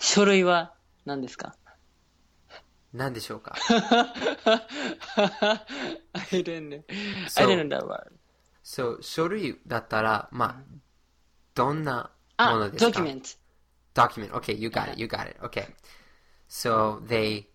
[0.00, 0.74] 書類は
[1.04, 1.54] 何ですか？
[2.96, 3.54] 何でしょうか
[6.12, 6.82] I don't know.
[7.36, 8.12] I don't know that word.
[8.64, 10.62] ?So, 書類だったら、まあ、
[11.54, 13.28] どんなもあの、ですかドキュメント。
[13.96, 14.30] document.
[14.32, 15.00] Okay, you got it.
[15.00, 15.38] You got it.
[15.40, 15.66] Okay.
[16.48, 17.46] So they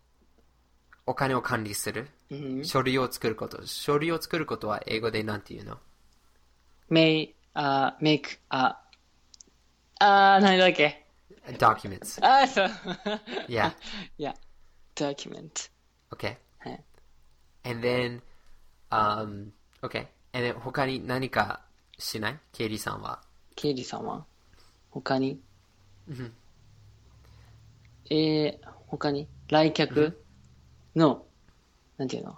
[1.05, 2.07] お金を管理する。
[2.63, 3.65] 書類を作ること。
[3.65, 5.77] 書類を作ることは英語でなんて言うの
[6.89, 8.81] may, uh, make, あ、
[9.99, 11.05] あー、何だっけ
[11.57, 12.19] ?documents.
[12.25, 12.67] あー、そう。
[13.47, 13.73] Yeah.
[14.17, 14.33] yeah.
[14.95, 15.69] Document.
[16.11, 16.37] Okay.
[16.59, 16.83] はい。
[17.63, 18.21] And then,
[18.89, 19.51] um,
[19.81, 20.07] okay.
[20.33, 21.61] And then 他に何か
[21.97, 22.39] しない？
[22.51, 23.21] ケイリーさんは。
[23.55, 24.25] ケイリーさんは？
[24.89, 25.39] 他に？
[28.09, 29.27] えー、他に？
[29.49, 30.21] 来客
[30.95, 31.25] の、
[31.97, 32.37] なんていうの？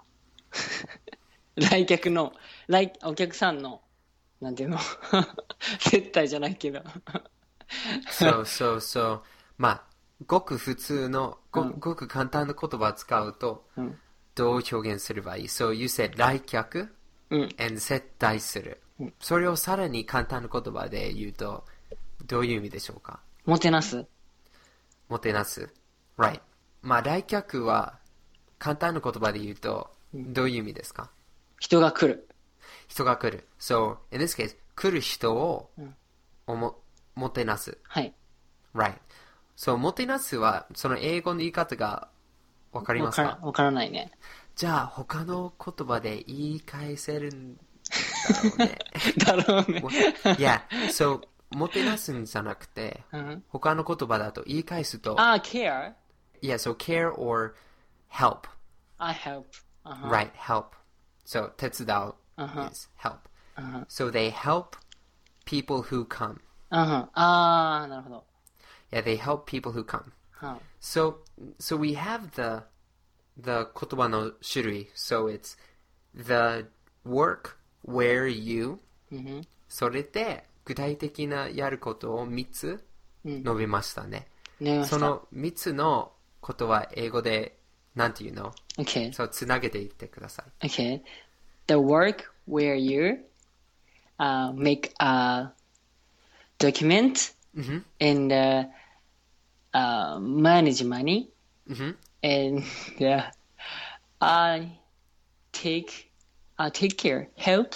[1.56, 2.32] 来客の、
[2.68, 3.80] 来、お客さんの、
[4.40, 4.78] なんていうの？
[5.80, 6.82] 接待じゃないけど。
[8.10, 9.22] そうそうそう。
[9.56, 9.84] まあ、
[10.26, 13.96] ごく普通の、ご,、ごく簡単な言葉を使うと、ん
[14.34, 16.88] どう表現すればいい ?So you said 来客
[17.30, 17.48] うん。
[17.58, 18.80] and 接待する。
[19.20, 21.64] それをさらに簡単な言葉で言うと、
[22.26, 23.20] どういう意味でしょうか？
[23.46, 24.06] もてなす
[25.08, 25.72] もてなす。
[26.18, 26.40] Right.
[26.82, 27.98] まあ、来客は
[28.58, 31.10] 簡単な言葉で言うと、どういう意味ですか？
[31.60, 32.28] 人が来る。
[32.88, 33.46] 人が来る。
[33.60, 35.70] So, in this case, 来る人を
[36.46, 36.78] おも
[37.14, 37.78] もてなす。
[37.84, 38.14] はい。
[38.74, 38.96] Right.
[39.56, 42.08] So, もてなすは、その英語の言い方が
[42.72, 43.38] わかりわますか？
[43.42, 44.10] わからないね。
[44.56, 47.60] じゃあ、他の言葉で言い返せるんだ
[48.42, 48.78] ろうね。
[49.24, 49.80] だろうね。
[50.38, 50.60] yeah.
[50.88, 55.92] So, もてなすんじゃなくて、うん他の言葉だと言い返すと、あー、care?
[56.42, 57.54] yeah, so care or
[58.10, 58.48] help.
[58.98, 59.44] I help.
[59.84, 60.64] あは Right, help.
[61.26, 62.68] So, 手伝う Uh-huh.
[62.72, 63.18] is help.
[63.88, 64.76] So, they help
[65.44, 66.40] people who come.
[66.70, 68.24] ああー、なるほど。
[68.94, 70.12] Yeah, they help people who come.
[70.40, 71.16] は So,
[71.58, 72.62] so we have the
[73.36, 74.90] the 言葉の種類.
[74.94, 75.58] So it's
[76.14, 76.66] the
[77.04, 78.78] work where you
[79.68, 82.84] それで具体的なやることを3つ
[83.24, 84.28] 述べましたね。
[84.86, 87.58] その3つのことは英語で
[87.96, 89.12] なんて言うの Okay.
[89.12, 90.66] そう、つなげていってください。
[90.66, 91.00] Okay.
[91.68, 93.24] The work where you
[94.18, 95.52] uh, make a
[96.58, 97.32] document
[98.00, 98.64] and uh,
[99.74, 101.28] uh, manage money,
[101.68, 101.90] mm-hmm.
[102.22, 102.64] and
[102.98, 103.30] yeah,
[104.20, 104.78] I
[105.52, 106.10] take
[106.58, 107.74] I take care help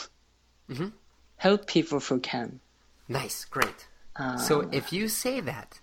[0.71, 0.89] mm-hmm.
[1.37, 2.61] help people who can.
[3.09, 3.89] Nice, great.
[4.17, 5.81] Uh, so if you say that,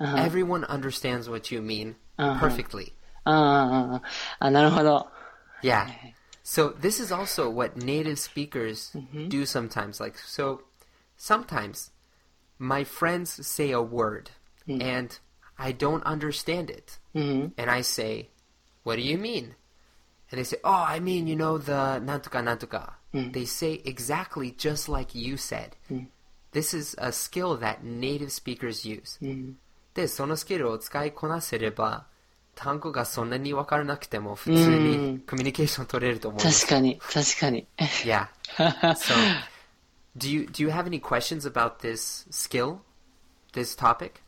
[0.00, 0.16] uh-huh.
[0.16, 2.40] everyone understands what you mean uh-huh.
[2.40, 2.92] perfectly.
[3.24, 3.98] Uh,
[4.40, 5.02] uh
[5.62, 5.90] yeah.
[6.42, 9.28] So this is also what native speakers mm-hmm.
[9.28, 10.00] do sometimes.
[10.00, 10.62] Like so,
[11.16, 11.90] sometimes
[12.58, 14.30] my friends say a word,
[14.67, 15.19] and
[15.57, 18.29] I don't understand it, and I say,
[18.83, 19.55] "What do you mean?"
[20.31, 24.87] And they say, "Oh, I mean, you know the nantuka nantuka." They say exactly just
[24.89, 25.75] like you said.
[26.53, 29.19] This is a skill that native speakers use.
[29.93, 32.07] で、そのスキルを使いこなせれば、
[32.55, 36.61] 単語がそんなに分からなくても普通にコミュニケーション取れると思います。
[36.61, 37.67] 確かに、確かに。
[37.77, 38.27] Yeah.
[38.95, 39.13] so,
[40.17, 42.79] do you do you have any questions about this skill,
[43.53, 44.21] this topic?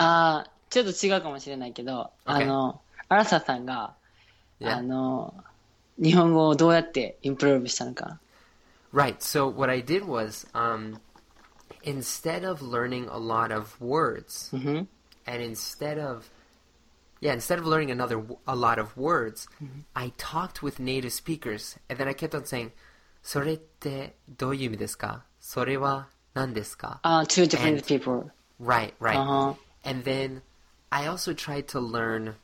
[0.00, 3.94] ああ、ちょっと違うかもしれないけど、あの、アラサさんが、
[4.58, 4.76] Yeah.
[4.78, 5.34] あの、
[5.98, 8.18] 日本語をどうやってインプローブしたのか。
[8.94, 9.18] Right.
[9.18, 10.98] So what I did was, um,
[11.82, 14.88] instead of learning a lot of words, and
[15.26, 16.30] instead of
[17.20, 19.46] yeah, instead of learning another w- a lot of words,
[19.94, 22.70] I talked with native speakers, and then I kept on saying,
[23.22, 28.30] それってどういう意味ですかそれは何ですかああ、two different And- people.
[28.58, 29.18] Right, right.
[29.18, 29.54] Uh-huh.
[29.83, 30.41] And then
[30.91, 32.35] I also tried to learn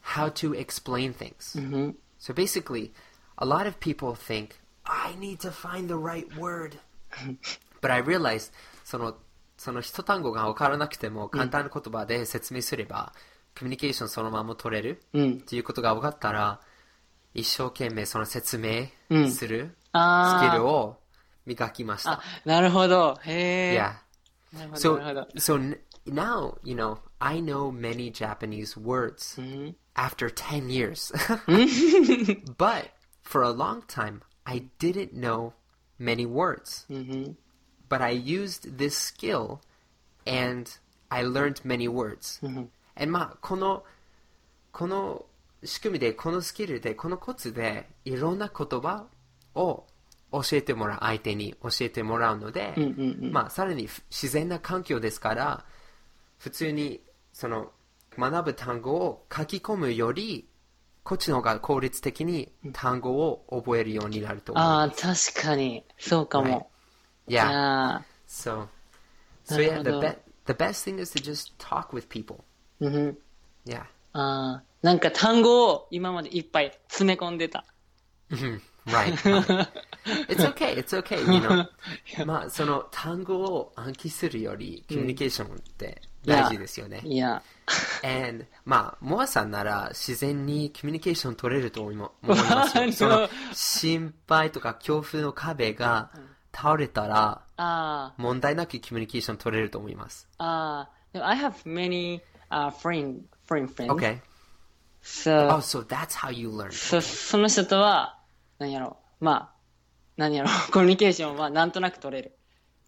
[0.00, 1.56] how to explain things.
[2.18, 2.92] So basically,
[3.38, 6.78] a lot of people think, I need to find the right word.
[7.80, 8.52] but I realized,
[8.84, 9.16] その、
[9.56, 13.12] その一単語が分からなくても簡単な言葉で説明すれば、
[13.58, 16.60] コミュニケーションそのまま取れる、っていうことが分かったら、
[17.34, 18.86] 一生懸命その説明
[19.28, 20.98] するスキルを
[21.46, 22.12] 磨きました。
[22.12, 23.18] あ、なるほど。
[23.22, 23.78] へえ。
[23.78, 24.10] Yeah.
[24.56, 25.28] なるほど、So, なるほど。
[25.36, 29.39] so now, you know, I know many Japanese words
[29.95, 31.11] after 10 years.
[32.57, 32.91] but
[33.23, 35.53] for a long time, I didn't know
[35.97, 36.85] many words.
[37.89, 39.61] But I used this skill
[40.25, 40.69] and
[41.09, 42.39] I learned many words.
[42.97, 43.83] And まあ、この、
[44.71, 45.25] この
[45.63, 49.05] 仕組みで、このスキルで、このコツで、いろんな言葉
[49.55, 49.85] を
[50.31, 52.73] 教えてもらう、相手に教えてもらうので、
[53.31, 55.65] まあ、さらにふ自然な環境ですから、
[56.40, 57.02] 普通に、
[57.34, 57.70] その、
[58.18, 60.48] 学ぶ単語を書き込むより、
[61.04, 64.64] こっちの方が効率的に単語を覚えるようになると思う。
[64.64, 65.84] ああ、確かに。
[65.98, 66.70] そうかも。
[67.28, 67.44] Yeah.
[67.46, 68.66] あ So,
[69.44, 70.00] so yeah, the なるほど。
[70.00, 72.42] be- the the best thing is to just talk with people.
[72.80, 73.18] うんふん。
[73.66, 73.82] Yeah.
[74.12, 77.64] ああ、なんか単語を今までいっぱい詰め込んでた。
[78.30, 78.60] Mhm.
[78.86, 79.14] Right.
[79.14, 79.68] right.
[80.28, 80.74] it's okay.
[80.74, 81.20] It's okay.
[81.20, 81.68] You know.
[82.26, 87.00] まあ、その単語を暗記するより、コミュニケーションって大事ですよね。
[87.04, 87.42] いや、
[88.02, 92.10] And まあ、モアさんなら自然にコミュニケーション取れると思いま
[92.68, 92.92] すよ。
[92.92, 96.10] その心配とか恐怖の壁が
[96.52, 100.28] 倒れたら、あ問題なくコミュニケーション取れると思います。
[100.38, 103.92] あ、あ I have many uh, friend, friend friends.
[103.92, 104.20] Okay.
[105.02, 106.72] So, Oh, so that's how you learn.
[106.72, 108.18] そ、その人とは、
[108.58, 109.52] 何やろまあ、
[110.16, 112.36] 何やろコミュニケーションはなんとなく取れる。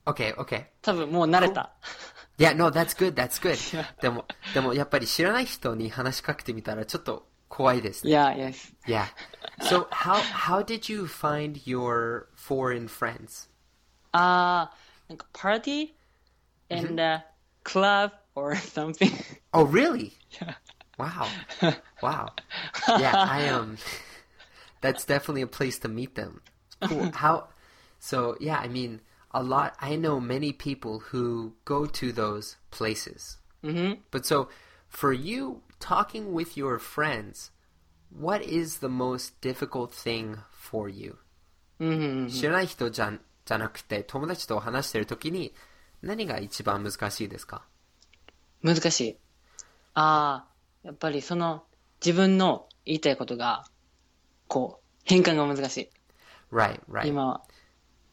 [0.05, 0.65] Okay, okay.
[0.83, 1.73] 多分もう慣れた。
[2.38, 3.58] Yeah, no, that's good, that's good.
[4.02, 8.12] でも、でもやっぱり知らない人に話しかけてみたらちょっと怖いですね。
[8.12, 8.74] Yeah, yes.
[8.86, 9.06] Yeah.
[9.62, 13.50] So how how did you find your foreign friends?
[14.12, 14.76] ああ、
[15.10, 15.94] なんか party
[16.70, 17.26] and a
[17.64, 19.12] club or something.
[19.54, 20.14] Oh, really?
[20.98, 21.28] Wow.
[22.02, 22.34] Wow.
[23.00, 23.78] Yeah, I um
[24.82, 26.42] that's definitely a place to meet them.
[26.82, 27.12] Cool.
[27.14, 27.48] How
[28.00, 33.38] So, yeah, I mean, a lot I know many people who go to those places.
[34.12, 34.50] But so
[34.88, 37.52] for you talking with your friends,
[38.10, 41.18] what is the most difficult thing for you?
[42.30, 43.14] 知らない人じゃ
[43.46, 45.54] じゃなくて友達と話してるときに
[46.02, 47.64] 何が一番難しいですか
[48.64, 49.18] 難しい。
[49.94, 50.48] ああ、
[50.84, 51.64] やっぱりその
[52.04, 53.66] 自分の言いたいことが、
[54.48, 55.90] こう、変換が難しい。
[56.52, 57.08] Right, right.
[57.08, 57.42] 今は。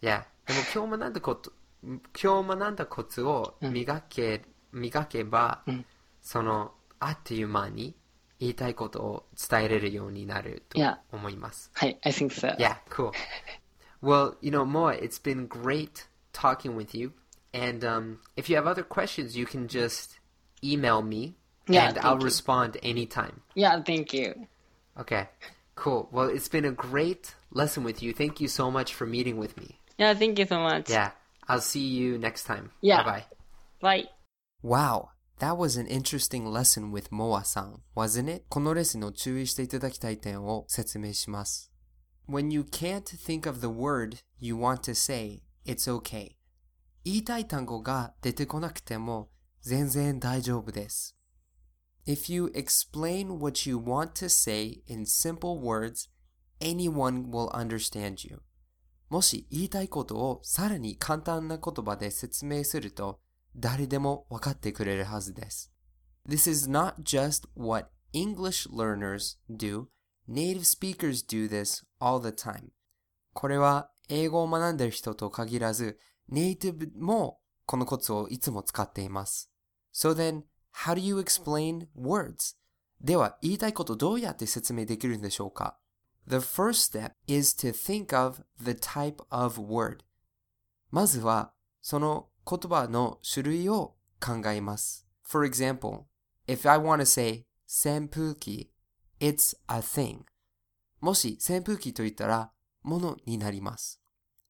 [0.02, 0.24] Yeah.
[0.48, 1.98] でも今日学んだこと、今
[2.44, 5.62] 日学んだコツを磨け、磨けば、
[6.22, 7.94] その、あっという間に
[8.40, 10.98] 言いたいことを伝えれるようになると Yeah.
[11.12, 11.70] 思います。
[11.74, 12.56] はい、I think so.
[12.56, 13.12] Yeah, cool.
[14.02, 17.12] Well, you know, Moa, it's been great talking with you.
[17.52, 20.18] And um, if you have other questions, you can just
[20.62, 21.34] email me
[21.68, 22.24] Yeah, and I'll thank you.
[22.26, 23.40] respond anytime.
[23.54, 24.46] Yeah, thank you.
[25.00, 25.28] Okay,
[25.76, 26.08] cool.
[26.12, 28.12] Well, it's been a great lesson with you.
[28.12, 29.77] Thank you so much for meeting with me.
[29.98, 30.90] Yeah, thank you so much.
[30.90, 31.10] Yeah,
[31.48, 32.70] I'll see you next time.
[32.80, 33.02] Yeah.
[33.04, 33.24] Bye bye.
[33.80, 34.08] Bye.
[34.62, 38.44] Wow, that was an interesting lesson with Moa-san, wasn't it?
[38.48, 41.70] このレッスンの注意していただきたい点を説明します。
[42.28, 46.32] When you can't think of the word you want to say, it's okay.
[47.04, 49.28] 言いたい単語が出てこなくても
[49.60, 51.14] 全然大丈夫です。
[52.06, 56.08] If you explain what you want to say in simple words,
[56.60, 58.40] anyone will understand you.
[59.09, 63.19] もし言いたいことをさらに簡単な言葉で説明すると
[63.55, 65.73] 誰でも分かってくれるはずです。
[66.27, 69.85] This is not just what English learners do,
[70.29, 72.69] native speakers do this all the time.
[73.33, 79.51] これは英語を学んでる人と限らず、ネイティブもこのコツをいつも使っています。
[79.93, 80.43] So then,
[80.85, 82.55] how do you explain words?
[83.01, 85.78] では、言いたいことどうやって説明できるんでしょうか？
[86.29, 90.01] The first step is to think of the type of word.
[90.91, 95.07] まずはその言葉の種類を考えます。
[95.23, 96.03] For example,
[96.47, 98.71] if I want to say 扇風機
[99.19, 100.19] it's a thing.
[101.01, 102.51] もし扇風機と言ったら
[102.83, 103.99] ものになります。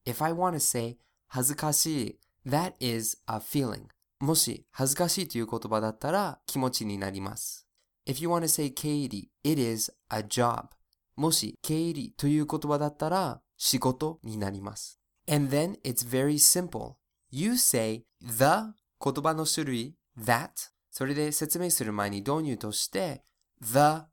[0.05, 3.85] If I want to say 恥ずかしい that is a feeling.
[4.19, 7.65] もし恥ずかしいという言葉だったら気持ちになります。
[8.05, 10.78] If you want to say keiri, it is a job.
[11.19, 15.01] もし経理という言葉だったら仕事になります。
[15.29, 16.93] And then it's very simple.
[17.29, 20.49] You say the 言葉の種類 that
[20.89, 23.25] それで説明する前に導入として
[23.61, 24.05] the 言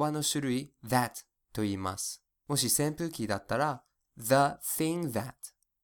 [0.00, 1.10] 葉の種類 that
[1.52, 2.22] と言います。
[2.46, 3.82] もし扇風機だったら
[4.16, 4.34] the
[4.78, 5.32] thing that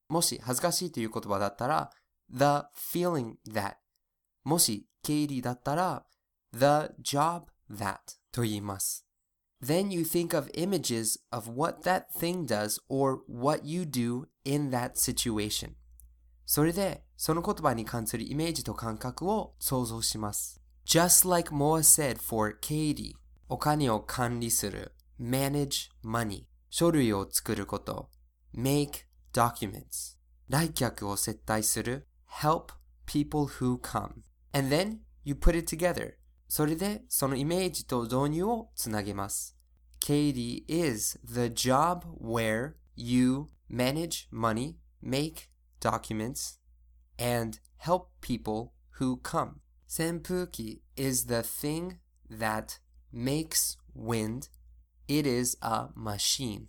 [0.08, 1.90] もし恥ずかしいという言葉だったら
[2.30, 2.44] the
[2.76, 3.74] feeling that
[4.44, 6.06] もし経理だったら
[6.52, 7.96] the job that
[8.30, 9.07] と言います。
[9.60, 14.92] Then you think of images of what that thing does or what you do in that
[14.96, 15.72] situation.
[16.46, 20.60] それで、その言葉に関するイメージと感覚を想像します。
[20.86, 23.14] Just like Moa said for keiri,
[23.48, 28.08] お金を管理する、manage money、書類を作ること、
[28.54, 29.04] make
[32.42, 32.72] help
[33.06, 34.22] people who come.
[34.52, 36.17] And then you put it together.
[36.48, 39.54] それで、そのイメージと導入をつなげます。
[40.00, 46.58] keiri is the job where you manage money, make documents,
[47.18, 49.60] and help people who come.
[49.86, 51.98] 扇風機 is the thing
[52.30, 52.78] that
[53.12, 54.48] makes wind.
[55.06, 56.68] It is a machine.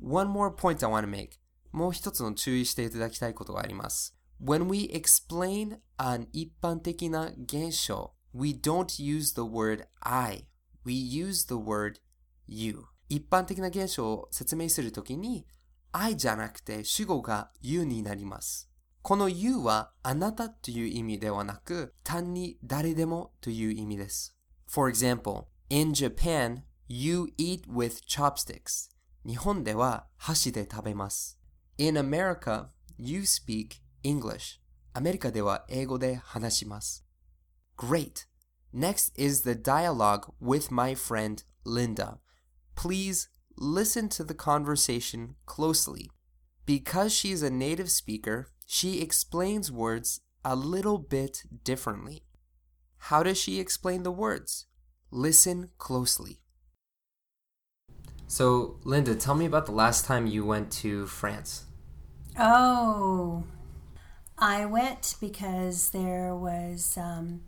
[0.00, 1.38] One more point I want to make.
[1.70, 4.16] もう一つの注意していただきたいことがあります。
[4.42, 10.46] When we explain an 一般的な現象 we don't use the word I.
[10.84, 12.00] We use the word
[12.46, 12.86] you.
[13.08, 15.46] 一般的な現象を説明するときに
[15.92, 18.70] I じゃなくて主語が you になります。
[19.02, 24.36] この you はあなたという意味ではなく単に誰でもという意味です。
[24.68, 28.90] For example, in Japan, you eat with chopsticks.
[29.26, 31.40] 日本では箸で食べます。
[31.78, 32.66] In America,
[32.98, 34.60] you speak English.
[34.92, 37.07] アメリカでは英語で話します。
[37.78, 38.26] Great.
[38.72, 42.18] Next is the dialogue with my friend Linda.
[42.74, 46.10] Please listen to the conversation closely.
[46.66, 52.24] Because she's a native speaker, she explains words a little bit differently.
[52.98, 54.66] How does she explain the words?
[55.12, 56.40] Listen closely.
[58.26, 61.64] So, Linda, tell me about the last time you went to France.
[62.36, 63.44] Oh,
[64.36, 67.42] I went because there was um,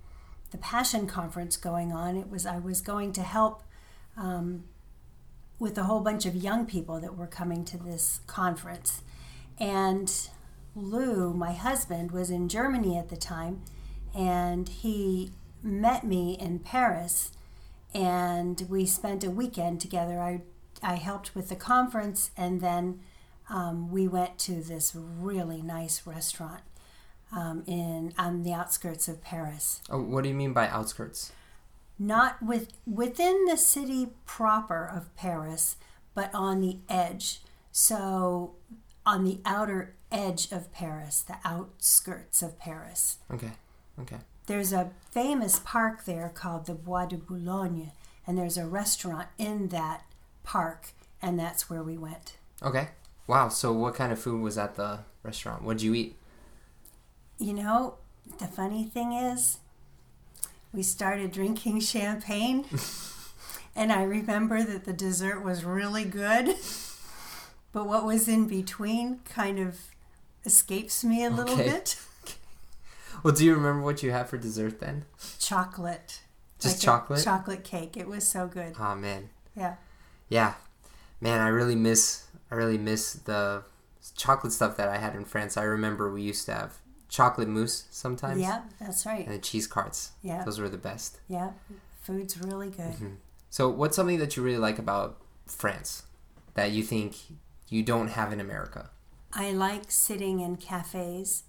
[0.50, 2.16] the Passion Conference going on.
[2.16, 3.62] It was I was going to help
[4.16, 4.64] um,
[5.58, 9.02] with a whole bunch of young people that were coming to this conference,
[9.58, 10.28] and
[10.74, 13.62] Lou, my husband, was in Germany at the time,
[14.14, 15.32] and he
[15.62, 17.32] met me in Paris,
[17.92, 20.20] and we spent a weekend together.
[20.20, 20.40] I
[20.82, 23.00] I helped with the conference, and then
[23.48, 26.62] um, we went to this really nice restaurant
[27.32, 29.80] um, in on the outskirts of Paris.
[29.90, 31.32] Oh, what do you mean by outskirts?
[31.98, 35.76] Not with within the city proper of Paris,
[36.14, 37.40] but on the edge.
[37.72, 38.54] So
[39.06, 43.18] on the outer edge of Paris, the outskirts of Paris.
[43.32, 43.52] Okay,
[44.00, 44.18] okay.
[44.46, 47.92] There's a famous park there called the Bois de Boulogne,
[48.26, 50.04] and there's a restaurant in that
[50.42, 50.88] park,
[51.22, 52.36] and that's where we went.
[52.62, 52.88] Okay.
[53.26, 55.62] Wow, so what kind of food was at the restaurant?
[55.62, 56.16] What'd you eat?
[57.40, 57.94] You know,
[58.38, 59.58] the funny thing is,
[60.72, 62.66] we started drinking champagne,
[63.74, 66.54] and I remember that the dessert was really good,
[67.72, 69.78] but what was in between kind of
[70.44, 71.70] escapes me a little Okay.
[71.70, 71.96] bit.
[73.22, 75.04] Well, do you remember what you had for dessert then?
[75.38, 76.20] Chocolate.
[76.58, 77.22] Just a chocolate?
[77.22, 77.94] chocolate cake.
[77.94, 78.76] It was so good.
[78.80, 79.28] Oh man.
[79.54, 79.74] Yeah.
[80.30, 80.54] Yeah.
[81.20, 83.64] Man, I really miss I really miss the
[84.16, 85.58] chocolate stuff that I had in France.
[85.58, 86.78] I remember we used to have
[87.10, 88.40] chocolate mousse sometimes.
[88.40, 89.26] Yeah, that's right.
[89.26, 90.12] And the cheese carts.
[90.22, 90.44] Yeah.
[90.44, 91.18] Those were the best.
[91.28, 91.50] Yeah.
[92.00, 92.94] Food's really good.
[93.50, 96.04] So what's something that you really like about France
[96.54, 97.16] that you think
[97.68, 98.90] you don't have in America?
[99.32, 101.42] I like sitting in cafes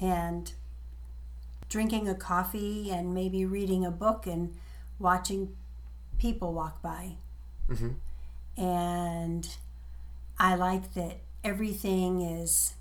[0.00, 0.52] and
[1.68, 4.54] drinking a coffee and maybe reading a book and
[4.98, 5.56] watching
[6.18, 7.16] people walk by.
[7.68, 7.96] Mhm.
[8.56, 9.56] And
[10.38, 12.74] I like that everything is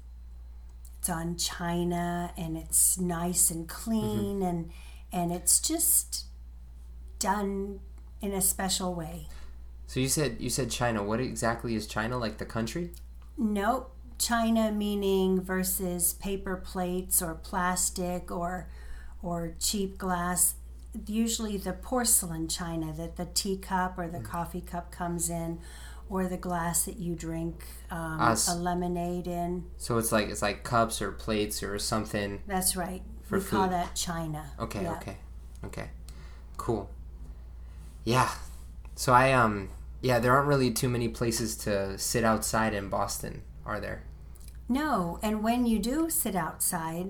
[1.04, 4.43] it's on china and it's nice and clean mm-hmm.
[4.43, 4.72] and
[5.12, 6.28] and it's just
[7.20, 7.82] done
[8.22, 9.28] in a special way.
[9.86, 11.04] So you said you said China.
[11.04, 12.91] What exactly is China like the country?
[13.38, 13.93] Nope.
[14.18, 18.70] China meaning versus paper plates or plastic or
[19.22, 20.56] or cheap glass.
[21.06, 24.26] Usually the porcelain china that the teacup or the mm-hmm.
[24.26, 25.60] coffee cup comes in,
[26.14, 28.47] or the glass that you drink um, Us.
[28.47, 29.66] a lemonade in.
[29.78, 32.43] So it's like it's like cups or plates or something.
[32.45, 33.01] That's right.
[33.24, 34.51] For we call that china.
[34.59, 34.93] Okay, Yeah.
[34.97, 35.18] okay.
[35.66, 35.89] Okay.
[36.55, 36.88] Cool.
[38.05, 38.30] Yeah.
[38.95, 39.70] So I um
[40.01, 44.03] yeah, there aren't really too many places to sit outside in Boston, are there?
[44.70, 47.07] No, and when you do sit outside,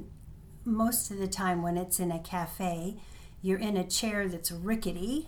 [0.63, 2.95] most of the time when it's in a cafe,
[3.41, 5.27] you're in a chair that's rickety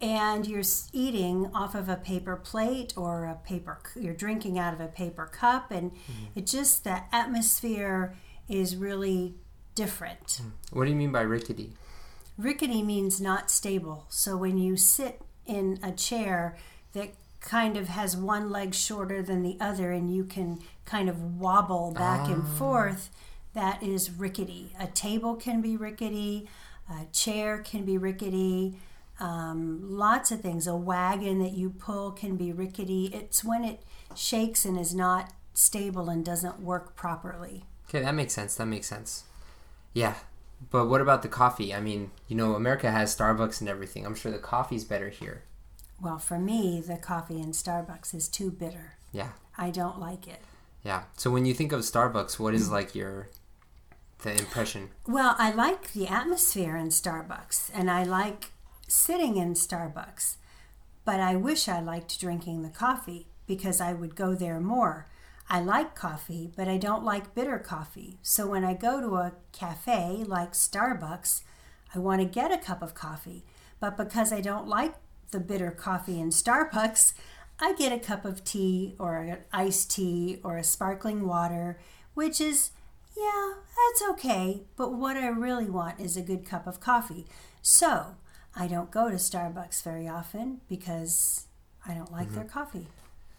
[0.00, 4.80] and you're eating off of a paper plate or a paper you're drinking out of
[4.80, 6.24] a paper cup and mm-hmm.
[6.34, 8.16] it just the atmosphere
[8.48, 9.34] is really
[9.74, 10.26] different.
[10.42, 10.50] Mm.
[10.72, 11.72] What do you mean by rickety?
[12.36, 14.06] Rickety means not stable.
[14.08, 16.56] So when you sit in a chair
[16.92, 21.38] that kind of has one leg shorter than the other and you can kind of
[21.38, 22.56] wobble back and ah.
[22.56, 23.10] forth,
[23.54, 24.74] that is rickety.
[24.78, 26.48] A table can be rickety,
[26.88, 28.76] a chair can be rickety.
[29.20, 30.66] Um, lots of things.
[30.66, 33.10] A wagon that you pull can be rickety.
[33.12, 33.82] It's when it
[34.14, 37.66] shakes and is not stable and doesn't work properly.
[37.88, 38.54] Okay, that makes sense.
[38.54, 39.24] That makes sense.
[39.92, 40.14] Yeah.
[40.70, 41.74] But what about the coffee?
[41.74, 44.04] I mean, you know, America has Starbucks and everything.
[44.04, 45.42] I'm sure the coffee's better here.
[46.00, 48.94] Well, for me, the coffee in Starbucks is too bitter.
[49.12, 49.30] Yeah.
[49.58, 50.40] I don't like it.
[50.84, 51.04] Yeah.
[51.16, 53.28] So when you think of Starbucks, what is like your
[54.22, 54.90] the impression?
[55.06, 58.52] Well, I like the atmosphere in Starbucks and I like
[58.90, 60.36] sitting in Starbucks,
[61.04, 65.08] but I wish I liked drinking the coffee because I would go there more.
[65.48, 68.18] I like coffee, but I don't like bitter coffee.
[68.22, 71.42] So when I go to a cafe like Starbucks,
[71.94, 73.44] I want to get a cup of coffee.
[73.80, 74.94] But because I don't like
[75.30, 77.14] the bitter coffee in Starbucks,
[77.58, 81.78] I get a cup of tea or an iced tea or a sparkling water,
[82.14, 82.70] which is,
[83.16, 84.62] yeah, that's okay.
[84.76, 87.26] But what I really want is a good cup of coffee.
[87.60, 88.14] So
[88.54, 91.46] I don't go to Starbucks very often because
[91.86, 92.36] I don't like mm-hmm.
[92.36, 92.88] their coffee.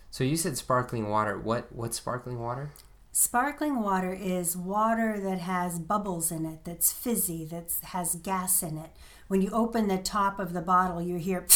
[0.09, 1.37] So you said sparkling water.
[1.37, 2.71] What what's sparkling water?
[3.13, 8.77] Sparkling water is water that has bubbles in it, that's fizzy, that has gas in
[8.77, 8.91] it.
[9.27, 11.45] When you open the top of the bottle, you hear.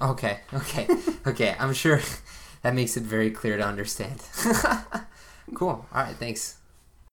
[0.00, 0.88] Okay, okay,
[1.26, 1.54] okay.
[1.60, 2.00] I'm sure
[2.62, 4.20] that makes it very clear to understand.
[5.54, 5.86] cool.
[5.94, 6.56] All right, thanks.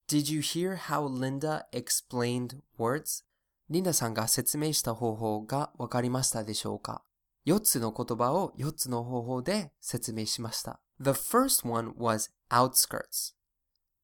[0.08, 3.22] Did you hear how Linda explained words?
[3.70, 7.04] リンダさんが説明した方法がわかりましたでしょうか
[7.46, 10.80] ？4つの言葉を4つの方法で説明しました。
[11.00, 13.36] The first one was outskirts.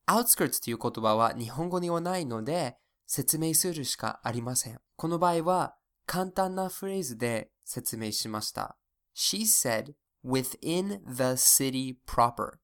[0.07, 4.79] outskirts という言葉は日本語にはないので説明するしかありません。
[4.95, 8.77] この場合は簡単なフレーズで説明しました。
[9.15, 9.93] She said
[10.23, 12.59] within the city proper.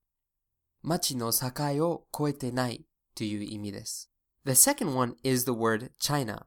[0.84, 2.86] 街の境を越えてない
[3.16, 4.12] という意味です。
[4.45, 6.45] The second one is the word China.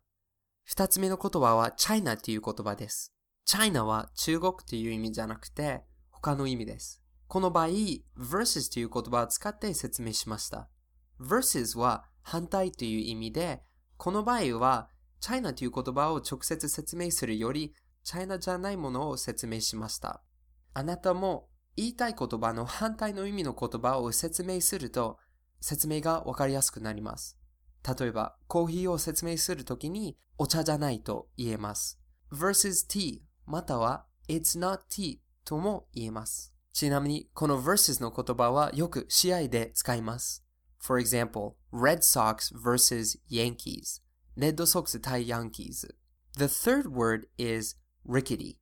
[0.65, 3.12] 二つ目の言葉は China という言葉です。
[3.45, 7.03] China は中国という意味じゃなくて他の意味です。
[7.27, 7.69] この場合、
[8.19, 10.69] versus という言葉を使って説明しました。
[11.21, 13.62] versus は反対という意味で、
[13.97, 14.89] この場合は
[15.21, 20.23] China という言葉を直接説明するより China じゃないものを説明しました。
[20.75, 25.19] あなたも言いたい言葉の反対の意味の言葉を説明すると
[25.61, 27.39] 説明がわかりやすくなります。
[27.87, 32.01] 例えば、コーヒーを説明するときにお茶じゃないと言えます。
[32.32, 36.55] versus tea または it's not tea とも言えます。
[36.72, 40.45] ちなみに、この versus の言葉はよく試合で使います。
[40.80, 44.03] For example, Red Sox versus Yankees.
[44.37, 45.97] レッドソックス対ヤンキーズ。
[46.37, 48.57] The third word is rickety.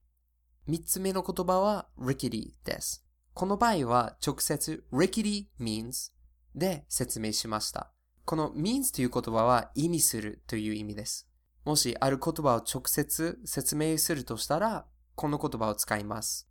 [0.66, 3.04] 三つ目の言葉は rickety です。
[3.34, 6.12] この場合は直接 rickety means
[6.54, 7.92] で説明しました。
[8.24, 11.28] この means という言葉は意味するという意味です。
[11.64, 16.48] もしある言葉を直接説明するとしたら、この言葉を使います。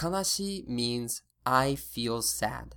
[0.00, 2.72] 悲しい means I feel sad.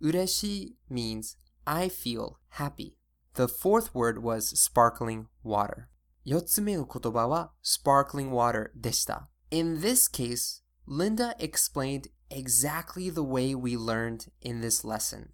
[0.00, 2.94] 嬉しい means I feel happy.
[3.34, 5.86] The fourth word was sparkling water.
[6.24, 9.28] 四つ目の言葉は sparkling water でした。
[9.50, 15.28] In this case, Linda explained exactly the way we learned in this lesson.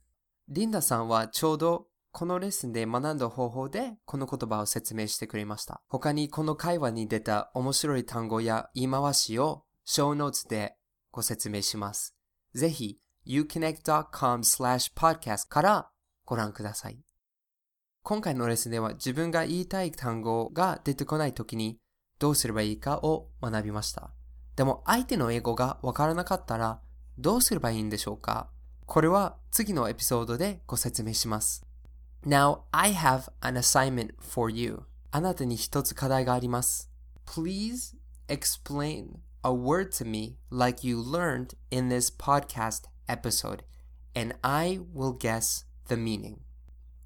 [0.48, 5.80] リンダさんはちょうどこのレッスンで学んだ方法でこの言葉を説明してくれました。
[5.88, 10.76] 他にこの会話に出た面白い単語や言い回しを show notes で
[11.10, 12.14] ご説明します。
[12.54, 15.90] ぜひ youconnect.com slash podcast から
[16.26, 16.98] ご覧ください。
[18.02, 21.78] 今回のレッスンでは自分が言いたい単語が出てこないときに
[22.18, 24.10] どうすればいいかを学びました。
[24.54, 26.78] でも相手の英語がわからなかったら
[27.16, 28.50] どうすればいいんでしょうか
[28.84, 31.71] これは次のエピソードでご説明します。
[32.25, 34.83] Now, I have an assignment for you.
[35.11, 36.89] あなたに一つ課題があります。
[37.25, 37.95] Please
[38.27, 43.63] explain a word to me like you learned in this podcast episode,
[44.13, 46.37] and I will guess the meaning.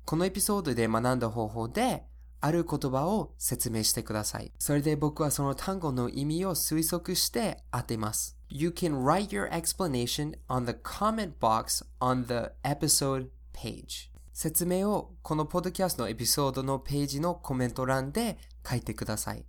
[0.06, 2.04] このエピソードで学んだ方法で、
[2.44, 4.52] ある言葉を説明してください。
[4.58, 8.36] それで僕はその単語の意味を推測して当てます。
[8.50, 14.10] You can write your explanation on the comment box on the episode page.
[14.37, 18.37] 説明をこのポッドキャストのエピソードのページのコメント欄で
[18.69, 19.47] 書いてください。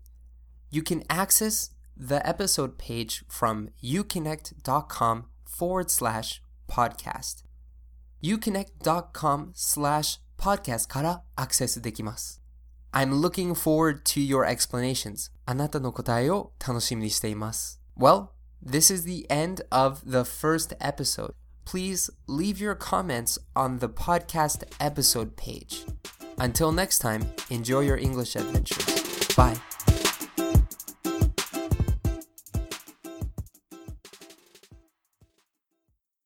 [0.71, 7.43] You can access the episode page from iu-connect.com forward slash podcast
[8.23, 12.41] iu-connect.com slash podcast からアクセスできます。
[12.93, 15.33] I'm looking forward to your explanations.
[15.45, 17.81] あなたの答えを楽しみにしています。
[17.97, 18.29] Well,
[18.65, 21.33] this is the end of the first episode
[21.67, 25.83] please leave your comments on the podcast episode page.
[26.37, 29.35] Until next time, enjoy your English adventures.
[29.35, 29.57] Bye.